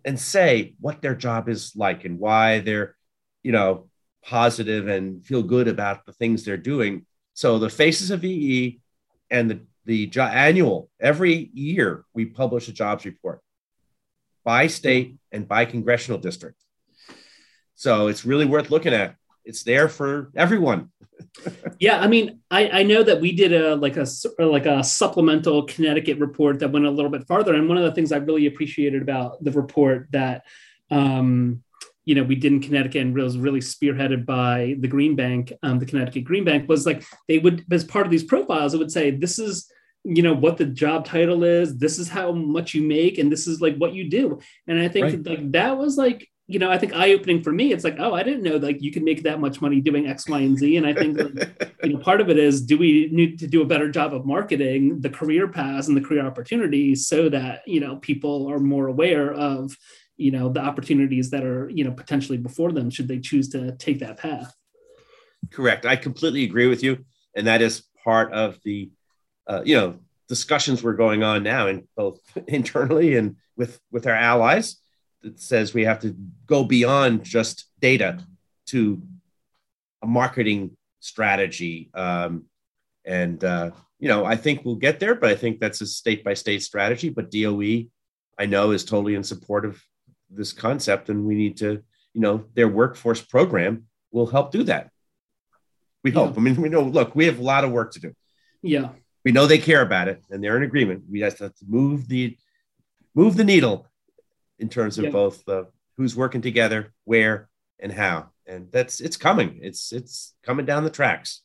and 0.06 0.20
say 0.20 0.76
what 0.80 1.02
their 1.02 1.16
job 1.16 1.50
is 1.50 1.74
like 1.76 2.06
and 2.06 2.20
why 2.20 2.60
they're, 2.60 2.96
you 3.42 3.52
know, 3.52 3.88
positive 4.24 4.88
and 4.88 5.26
feel 5.26 5.44
good 5.44 5.68
about 5.68 6.06
the 6.06 6.14
things 6.14 6.44
they're 6.44 6.58
doing. 6.58 7.06
So 7.34 7.58
the 7.58 7.70
faces 7.70 8.12
of 8.12 8.24
EE 8.24 8.80
and 9.30 9.50
the 9.50 9.60
the 9.86 10.08
jo- 10.08 10.24
annual 10.24 10.90
every 11.00 11.50
year 11.54 12.06
we 12.14 12.26
publish 12.26 12.70
a 12.70 12.72
jobs 12.72 13.04
report 13.04 13.42
by 14.46 14.68
state 14.68 15.18
and 15.32 15.48
by 15.48 15.66
congressional 15.66 16.20
district. 16.20 16.58
So 17.76 18.08
it's 18.08 18.24
really 18.24 18.46
worth 18.46 18.72
looking 18.72 18.94
at. 18.94 19.16
It's 19.46 19.64
there 19.64 19.90
for 19.90 20.32
everyone. 20.36 20.92
yeah, 21.84 22.00
I 22.00 22.08
mean, 22.08 22.40
I, 22.50 22.70
I 22.80 22.84
know 22.84 23.04
that 23.04 23.20
we 23.20 23.34
did 23.34 23.52
a 23.52 23.76
like 23.76 23.98
a 23.98 24.06
like 24.40 24.66
a 24.66 24.82
supplemental 24.86 25.64
Connecticut 25.64 26.18
report 26.18 26.60
that 26.60 26.72
went 26.72 26.86
a 26.86 26.90
little 26.90 27.12
bit 27.12 27.28
farther. 27.28 27.56
And 27.56 27.68
one 27.68 27.78
of 27.78 27.84
the 27.84 27.92
things 27.92 28.14
I 28.14 28.20
really 28.20 28.46
appreciated 28.46 29.02
about 29.02 29.44
the 29.44 29.52
report 29.52 30.08
that 30.12 30.46
um, 30.90 31.62
you 32.06 32.16
know 32.16 32.24
we 32.24 32.36
did 32.36 32.54
in 32.54 32.62
Connecticut 32.62 33.02
and 33.02 33.14
was 33.14 33.38
really 33.38 33.60
spearheaded 33.60 34.26
by 34.26 34.78
the 34.80 34.88
Green 34.88 35.18
Bank, 35.18 35.52
um, 35.62 35.78
the 35.78 35.86
Connecticut 35.86 36.24
Green 36.24 36.46
Bank, 36.46 36.70
was 36.70 36.86
like 36.86 37.04
they 37.28 37.38
would 37.38 37.66
as 37.70 37.84
part 37.84 38.06
of 38.06 38.12
these 38.14 38.24
profiles, 38.24 38.74
it 38.74 38.78
would 38.78 38.90
say 38.90 39.12
this 39.12 39.38
is 39.38 39.70
you 40.06 40.24
know 40.24 40.34
what 40.34 40.56
the 40.56 40.66
job 40.66 41.06
title 41.06 41.44
is 41.44 41.78
this 41.78 41.98
is 41.98 42.10
how 42.10 42.34
much 42.34 42.74
you 42.74 42.82
make 42.82 43.18
and 43.18 43.32
this 43.32 43.48
is 43.48 43.62
like 43.62 43.78
what 43.78 43.94
you 43.94 44.10
do 44.10 44.38
and 44.68 44.78
i 44.78 44.86
think 44.90 45.06
right. 45.06 45.26
like 45.26 45.52
that 45.54 45.78
was 45.78 45.98
like 45.98 46.30
you 46.54 46.60
know 46.60 46.72
i 46.72 46.78
think 46.78 46.94
eye-opening 46.94 47.42
for 47.42 47.52
me 47.52 47.74
it's 47.74 47.84
like 47.84 47.96
oh 48.00 48.14
i 48.14 48.24
didn't 48.24 48.44
know 48.44 48.58
like 48.58 48.82
you 48.82 48.92
can 48.92 49.04
make 49.04 49.24
that 49.24 49.40
much 49.40 49.60
money 49.60 49.82
doing 49.82 50.08
x 50.08 50.30
y 50.30 50.40
and 50.40 50.58
z. 50.58 50.78
And 50.78 50.86
i 50.86 50.94
think 50.94 51.18
like, 51.18 51.74
you 51.84 51.94
know 51.94 52.00
part 52.00 52.22
of 52.22 52.30
it 52.30 52.38
is 52.38 52.62
do 52.62 52.78
we 52.78 53.10
need 53.12 53.40
to 53.40 53.48
do 53.48 53.62
a 53.62 53.66
better 53.66 53.90
job 53.90 54.14
of 54.14 54.26
marketing 54.26 55.02
the 55.02 55.10
career 55.10 55.48
paths 55.48 55.88
and 55.88 55.98
the 55.98 56.02
career 56.02 56.26
opportunities 56.26 57.08
so 57.08 57.30
that 57.30 57.62
you 57.66 57.80
know 57.80 57.98
people 57.98 58.48
are 58.50 58.60
more 58.60 58.88
aware 58.88 59.34
of 59.34 59.76
you 60.18 60.32
know 60.32 60.50
the 60.50 60.60
opportunities 60.60 61.30
that 61.32 61.44
are 61.44 61.70
you 61.70 61.84
know 61.84 61.92
potentially 61.92 62.38
before 62.38 62.72
them 62.72 62.90
should 62.90 63.08
they 63.08 63.20
choose 63.20 63.50
to 63.50 63.76
take 63.78 64.00
that 64.00 64.18
path? 64.18 64.54
Correct. 65.52 65.86
I 65.86 65.96
completely 65.96 66.44
agree 66.44 66.68
with 66.68 66.84
you. 66.84 67.06
And 67.36 67.48
that 67.48 67.62
is 67.62 67.84
part 68.04 68.32
of 68.32 68.60
the 68.64 68.92
uh, 69.48 69.62
you 69.66 69.76
know 69.76 70.00
discussions 70.30 70.82
we're 70.82 70.94
going 70.94 71.24
on 71.24 71.44
now 71.44 71.68
in 71.68 71.88
both 71.96 72.20
internally 72.48 73.16
and 73.16 73.38
with 73.58 73.80
with 73.92 74.08
our 74.08 74.16
allies 74.16 74.78
that 75.24 75.40
says 75.40 75.74
we 75.74 75.84
have 75.86 76.00
to 76.00 76.16
go 76.46 76.64
beyond 76.64 77.24
just 77.24 77.66
data 77.80 78.20
to 78.68 79.02
a 80.02 80.08
marketing 80.08 80.78
strategy 81.00 81.90
um, 81.94 82.46
and 83.06 83.44
uh, 83.44 83.72
you 84.00 84.08
know 84.08 84.26
i 84.26 84.36
think 84.36 84.64
we'll 84.64 84.76
get 84.76 85.00
there 85.00 85.16
but 85.16 85.30
i 85.30 85.36
think 85.36 85.60
that's 85.60 85.82
a 85.82 85.86
state 85.86 86.24
by 86.24 86.34
state 86.34 86.62
strategy 86.62 87.10
but 87.10 87.32
DOE 87.32 87.86
i 88.38 88.46
know 88.46 88.72
is 88.72 88.86
totally 88.86 89.16
in 89.16 89.24
support 89.24 89.66
of 89.66 89.82
this 90.30 90.54
concept 90.54 91.10
and 91.10 91.26
we 91.26 91.36
need 91.36 91.58
to 91.58 91.84
you 92.14 92.22
know 92.22 92.46
their 92.54 92.68
workforce 92.68 93.22
program 93.22 93.86
will 94.12 94.28
help 94.28 94.52
do 94.52 94.64
that. 94.64 94.90
We 96.04 96.12
yeah. 96.12 96.20
hope. 96.20 96.38
I 96.38 96.42
mean 96.42 96.62
we 96.62 96.70
know 96.70 96.84
look 96.84 97.16
we 97.16 97.26
have 97.26 97.40
a 97.40 97.44
lot 97.44 97.64
of 97.64 97.72
work 97.72 97.92
to 97.94 98.00
do. 98.00 98.14
Yeah. 98.62 98.90
We 99.26 99.32
know 99.32 99.48
they 99.48 99.58
care 99.58 99.82
about 99.82 100.08
it 100.08 100.22
and 100.30 100.44
they're 100.44 100.58
in 100.58 100.64
agreement. 100.64 101.04
We 101.10 101.22
have 101.22 101.38
to 101.38 101.52
move 101.68 102.08
the 102.08 102.38
move 103.16 103.36
the 103.36 103.44
needle 103.44 103.88
in 104.60 104.70
terms 104.70 104.98
of 104.98 105.06
yeah. 105.06 105.10
both 105.12 105.48
uh, 105.48 105.64
who's 105.98 106.16
working 106.16 106.42
together 106.42 106.94
where 107.06 107.50
and 107.80 107.92
how. 107.92 108.30
And 108.46 108.72
that's 108.72 109.00
it's 109.00 109.18
coming. 109.18 109.60
It's 109.62 109.92
it's 109.94 110.34
coming 110.44 110.66
down 110.66 110.84
the 110.84 110.90
tracks. 110.90 111.42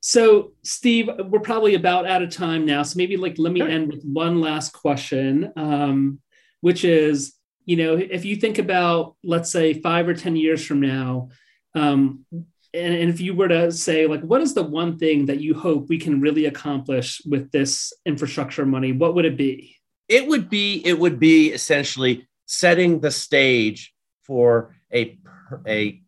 So 0.00 0.52
steve 0.62 1.10
we're 1.26 1.40
probably 1.40 1.74
about 1.74 2.06
out 2.06 2.22
of 2.22 2.30
time 2.30 2.64
now. 2.64 2.82
So 2.82 2.96
maybe 2.96 3.16
like 3.16 3.36
let 3.38 3.52
me 3.52 3.60
sure. 3.60 3.68
end 3.68 3.92
with 3.92 4.04
one 4.04 4.40
last 4.40 4.72
question 4.72 5.52
um, 5.56 6.20
which 6.60 6.84
is 6.84 7.34
you 7.64 7.76
know 7.76 7.96
if 7.96 8.24
you 8.24 8.36
think 8.36 8.58
about 8.58 9.16
let's 9.24 9.50
say 9.50 9.74
five 9.74 10.08
or 10.08 10.14
ten 10.14 10.36
years 10.36 10.64
from 10.64 10.80
now 10.80 11.28
um, 11.74 12.24
and, 12.32 12.94
and 12.94 13.10
if 13.10 13.20
you 13.20 13.34
were 13.34 13.48
to 13.48 13.72
say 13.72 14.06
like 14.06 14.22
what 14.22 14.40
is 14.40 14.54
the 14.54 14.62
one 14.62 14.98
thing 14.98 15.26
that 15.26 15.40
you 15.40 15.54
hope 15.54 15.88
we 15.88 15.98
can 15.98 16.20
really 16.20 16.46
accomplish 16.46 17.20
with 17.26 17.50
this 17.50 17.92
infrastructure 18.06 18.66
money? 18.66 18.92
What 18.92 19.14
would 19.14 19.24
it 19.24 19.36
be 19.36 19.77
it 20.08 20.26
would 20.26 20.48
be 20.48 20.82
it 20.84 20.98
would 20.98 21.18
be 21.18 21.48
essentially 21.52 22.26
setting 22.46 23.00
the 23.00 23.10
stage 23.10 23.94
for 24.22 24.74
a 24.92 25.18
a 25.66 26.00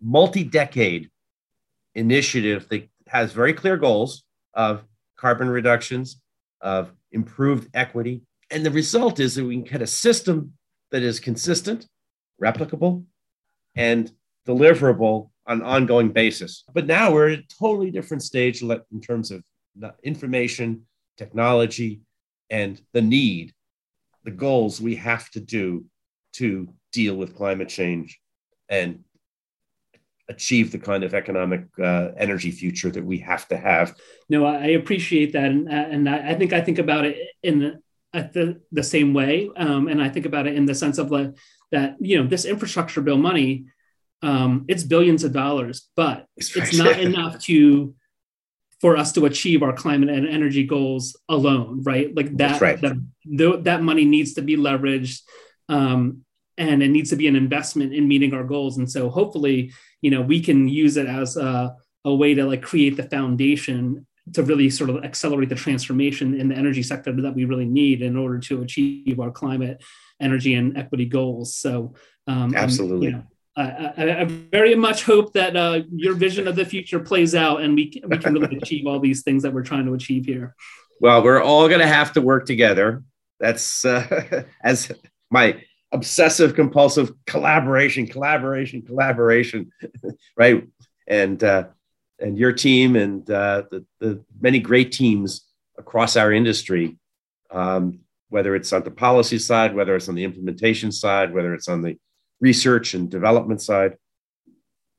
multi-decade 0.00 1.10
initiative 1.94 2.68
that 2.68 2.88
has 3.08 3.32
very 3.32 3.52
clear 3.52 3.76
goals 3.76 4.24
of 4.54 4.84
carbon 5.16 5.48
reductions 5.48 6.20
of 6.60 6.92
improved 7.12 7.68
equity 7.74 8.22
and 8.50 8.64
the 8.64 8.70
result 8.70 9.20
is 9.20 9.34
that 9.34 9.44
we 9.44 9.56
can 9.56 9.64
get 9.64 9.82
a 9.82 9.86
system 9.86 10.52
that 10.90 11.02
is 11.02 11.20
consistent 11.20 11.86
replicable 12.40 13.04
and 13.76 14.10
deliverable 14.46 15.30
on 15.46 15.60
an 15.60 15.66
ongoing 15.66 16.10
basis. 16.10 16.64
But 16.72 16.86
now 16.86 17.12
we're 17.12 17.30
at 17.30 17.38
a 17.40 17.44
totally 17.60 17.90
different 17.90 18.22
stage 18.22 18.62
in 18.62 19.00
terms 19.02 19.30
of 19.30 19.42
information, 20.02 20.86
technology, 21.16 22.00
and 22.50 22.80
the 22.92 23.02
need, 23.02 23.52
the 24.24 24.30
goals 24.30 24.80
we 24.80 24.96
have 24.96 25.30
to 25.30 25.40
do 25.40 25.84
to 26.34 26.68
deal 26.92 27.14
with 27.14 27.36
climate 27.36 27.68
change 27.68 28.20
and 28.68 29.04
achieve 30.28 30.70
the 30.70 30.78
kind 30.78 31.04
of 31.04 31.14
economic 31.14 31.64
uh, 31.82 32.10
energy 32.16 32.50
future 32.50 32.90
that 32.90 33.04
we 33.04 33.18
have 33.18 33.48
to 33.48 33.56
have. 33.56 33.94
No, 34.28 34.44
I 34.44 34.68
appreciate 34.68 35.32
that, 35.32 35.44
and 35.44 35.68
and 35.68 36.08
I 36.08 36.34
think 36.34 36.52
I 36.52 36.60
think 36.60 36.78
about 36.78 37.04
it 37.06 37.16
in 37.42 37.58
the, 37.60 37.80
at 38.12 38.32
the 38.32 38.60
the 38.72 38.82
same 38.82 39.14
way, 39.14 39.50
um, 39.56 39.88
and 39.88 40.02
I 40.02 40.08
think 40.08 40.26
about 40.26 40.46
it 40.46 40.54
in 40.54 40.66
the 40.66 40.74
sense 40.74 40.98
of 40.98 41.10
like 41.10 41.34
that 41.72 41.96
you 42.00 42.20
know 42.20 42.28
this 42.28 42.44
infrastructure 42.44 43.00
bill 43.00 43.18
money 43.18 43.66
um, 44.22 44.64
it's 44.68 44.82
billions 44.82 45.24
of 45.24 45.32
dollars, 45.32 45.88
but 45.94 46.26
it's 46.36 46.76
not 46.76 46.98
enough 47.08 47.38
to 47.44 47.94
for 48.80 48.96
us 48.96 49.12
to 49.12 49.26
achieve 49.26 49.62
our 49.62 49.72
climate 49.72 50.08
and 50.08 50.28
energy 50.28 50.64
goals 50.64 51.16
alone, 51.28 51.82
right? 51.82 52.14
Like 52.14 52.36
that, 52.36 52.60
right. 52.60 52.80
that, 52.80 53.64
that 53.64 53.82
money 53.82 54.04
needs 54.04 54.34
to 54.34 54.42
be 54.42 54.56
leveraged, 54.56 55.22
um, 55.68 56.24
and 56.56 56.82
it 56.82 56.88
needs 56.88 57.10
to 57.10 57.16
be 57.16 57.26
an 57.26 57.36
investment 57.36 57.92
in 57.92 58.06
meeting 58.06 58.34
our 58.34 58.44
goals. 58.44 58.78
And 58.78 58.90
so, 58.90 59.10
hopefully, 59.10 59.72
you 60.00 60.10
know, 60.10 60.22
we 60.22 60.40
can 60.40 60.68
use 60.68 60.96
it 60.96 61.06
as 61.06 61.36
a, 61.36 61.74
a 62.04 62.14
way 62.14 62.34
to 62.34 62.44
like 62.44 62.62
create 62.62 62.96
the 62.96 63.04
foundation 63.04 64.06
to 64.34 64.42
really 64.42 64.70
sort 64.70 64.90
of 64.90 65.04
accelerate 65.04 65.48
the 65.48 65.54
transformation 65.54 66.38
in 66.38 66.48
the 66.48 66.54
energy 66.54 66.82
sector 66.82 67.12
that 67.12 67.34
we 67.34 67.44
really 67.44 67.64
need 67.64 68.02
in 68.02 68.16
order 68.16 68.38
to 68.38 68.62
achieve 68.62 69.18
our 69.18 69.30
climate, 69.30 69.82
energy, 70.20 70.54
and 70.54 70.76
equity 70.76 71.06
goals. 71.06 71.56
So, 71.56 71.94
um, 72.26 72.54
absolutely. 72.54 73.06
You 73.06 73.12
know, 73.12 73.22
I, 73.58 74.20
I, 74.20 74.24
very 74.24 74.74
much 74.74 75.04
hope 75.04 75.32
that 75.32 75.56
uh, 75.56 75.80
your 75.90 76.14
vision 76.14 76.46
of 76.46 76.54
the 76.56 76.64
future 76.64 77.00
plays 77.00 77.34
out 77.34 77.60
and 77.60 77.74
we, 77.74 78.00
we 78.06 78.18
can 78.18 78.34
really 78.34 78.56
achieve 78.62 78.86
all 78.86 79.00
these 79.00 79.22
things 79.22 79.42
that 79.42 79.52
we're 79.52 79.62
trying 79.62 79.86
to 79.86 79.94
achieve 79.94 80.26
here. 80.26 80.54
Well, 81.00 81.22
we're 81.22 81.42
all 81.42 81.68
going 81.68 81.80
to 81.80 81.86
have 81.86 82.12
to 82.12 82.20
work 82.20 82.46
together. 82.46 83.02
That's 83.40 83.84
uh, 83.84 84.44
as 84.62 84.92
my 85.30 85.62
obsessive 85.92 86.54
compulsive 86.54 87.12
collaboration, 87.26 88.06
collaboration, 88.06 88.82
collaboration, 88.82 89.72
right? 90.36 90.66
And 91.06 91.42
uh, 91.42 91.68
and 92.20 92.36
your 92.36 92.52
team 92.52 92.96
and 92.96 93.28
uh, 93.30 93.62
the, 93.70 93.86
the 94.00 94.24
many 94.40 94.58
great 94.58 94.92
teams 94.92 95.46
across 95.78 96.16
our 96.16 96.32
industry, 96.32 96.98
um, 97.50 98.00
whether 98.28 98.54
it's 98.54 98.72
on 98.72 98.82
the 98.82 98.90
policy 98.90 99.38
side, 99.38 99.74
whether 99.74 99.94
it's 99.94 100.08
on 100.08 100.16
the 100.16 100.24
implementation 100.24 100.90
side, 100.92 101.32
whether 101.32 101.54
it's 101.54 101.68
on 101.68 101.82
the 101.82 101.96
research 102.40 102.94
and 102.94 103.10
development 103.10 103.60
side. 103.60 103.96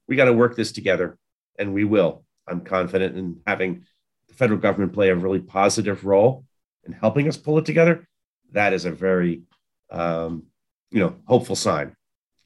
We 0.07 0.15
got 0.15 0.25
to 0.25 0.33
work 0.33 0.55
this 0.55 0.71
together, 0.71 1.17
and 1.57 1.73
we 1.73 1.83
will. 1.83 2.23
I'm 2.47 2.61
confident 2.61 3.17
in 3.17 3.41
having 3.45 3.85
the 4.27 4.33
federal 4.33 4.59
government 4.59 4.93
play 4.93 5.09
a 5.09 5.15
really 5.15 5.39
positive 5.39 6.05
role 6.05 6.45
in 6.85 6.93
helping 6.93 7.27
us 7.27 7.37
pull 7.37 7.57
it 7.59 7.65
together. 7.65 8.07
That 8.51 8.73
is 8.73 8.85
a 8.85 8.91
very, 8.91 9.43
um, 9.91 10.43
you 10.89 10.99
know, 10.99 11.15
hopeful 11.25 11.55
sign. 11.55 11.95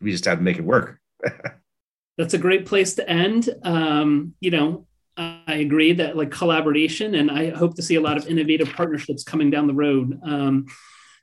We 0.02 0.12
just 0.12 0.26
have 0.26 0.40
to 0.40 0.44
make 0.44 0.58
it 0.58 0.66
work. 0.66 1.00
That's 2.18 2.34
a 2.34 2.40
great 2.40 2.66
place 2.66 2.96
to 2.96 3.10
end. 3.10 3.50
Um, 3.64 4.36
you 4.40 4.52
know, 4.52 4.86
I 5.16 5.44
agree 5.48 5.94
that 5.94 6.18
like 6.18 6.32
collaboration, 6.32 7.16
and 7.16 7.32
I 7.32 7.52
hope 7.52 7.76
to 7.76 7.82
see 7.82 7.96
a 7.96 8.02
lot 8.02 8.18
of 8.18 8.28
innovative 8.28 8.72
partnerships 8.74 9.24
coming 9.24 9.50
down 9.50 9.68
the 9.68 9.74
road. 9.74 10.20
Um, 10.24 10.66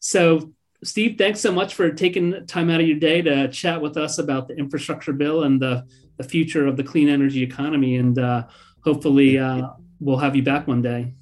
so 0.01 0.53
Steve, 0.83 1.17
thanks 1.19 1.41
so 1.41 1.53
much 1.53 1.75
for 1.75 1.91
taking 1.91 2.47
time 2.47 2.71
out 2.71 2.81
of 2.81 2.87
your 2.87 2.99
day 2.99 3.21
to 3.21 3.49
chat 3.49 3.81
with 3.81 3.97
us 3.97 4.19
about 4.19 4.49
the 4.49 4.57
infrastructure 4.57 5.13
bill 5.13 5.43
and 5.43 5.61
the, 5.61 5.87
the 6.17 6.25
future 6.25 6.67
of 6.67 6.77
the 6.77 6.83
clean 6.83 7.09
energy 7.09 7.43
economy. 7.43 7.97
And 7.97 8.19
uh, 8.19 8.47
hopefully, 8.83 9.39
uh, 9.39 9.69
we'll 10.01 10.19
have 10.19 10.35
you 10.35 10.43
back 10.43 10.67
one 10.67 10.81
day. 10.81 11.13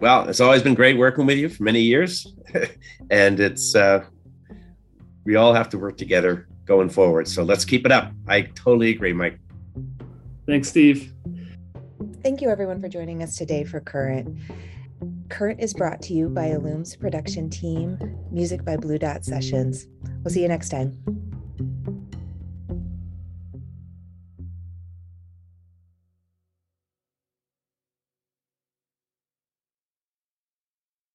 Well, 0.00 0.28
it's 0.28 0.40
always 0.40 0.62
been 0.62 0.74
great 0.74 0.96
working 0.96 1.26
with 1.26 1.38
you 1.38 1.48
for 1.48 1.64
many 1.64 1.80
years. 1.80 2.32
and 3.10 3.40
it's, 3.40 3.74
uh, 3.74 4.04
we 5.24 5.34
all 5.34 5.52
have 5.52 5.68
to 5.70 5.78
work 5.78 5.96
together 5.96 6.46
going 6.64 6.88
forward. 6.88 7.26
So 7.26 7.42
let's 7.42 7.64
keep 7.64 7.84
it 7.84 7.90
up. 7.90 8.12
I 8.28 8.42
totally 8.42 8.90
agree, 8.90 9.12
Mike. 9.12 9.40
Thanks, 10.46 10.68
Steve. 10.68 11.12
Thank 12.22 12.40
you, 12.40 12.48
everyone, 12.48 12.80
for 12.80 12.88
joining 12.88 13.22
us 13.22 13.36
today 13.36 13.64
for 13.64 13.80
Current. 13.80 14.38
Current 15.28 15.60
is 15.60 15.74
brought 15.74 16.00
to 16.02 16.14
you 16.14 16.30
by 16.30 16.48
ILLUME's 16.48 16.96
production 16.96 17.50
team, 17.50 17.98
music 18.30 18.64
by 18.64 18.76
Blue 18.78 18.98
Dot 18.98 19.24
Sessions. 19.24 19.86
We'll 20.24 20.32
see 20.32 20.42
you 20.42 20.48
next 20.48 20.70
time. 20.70 21.27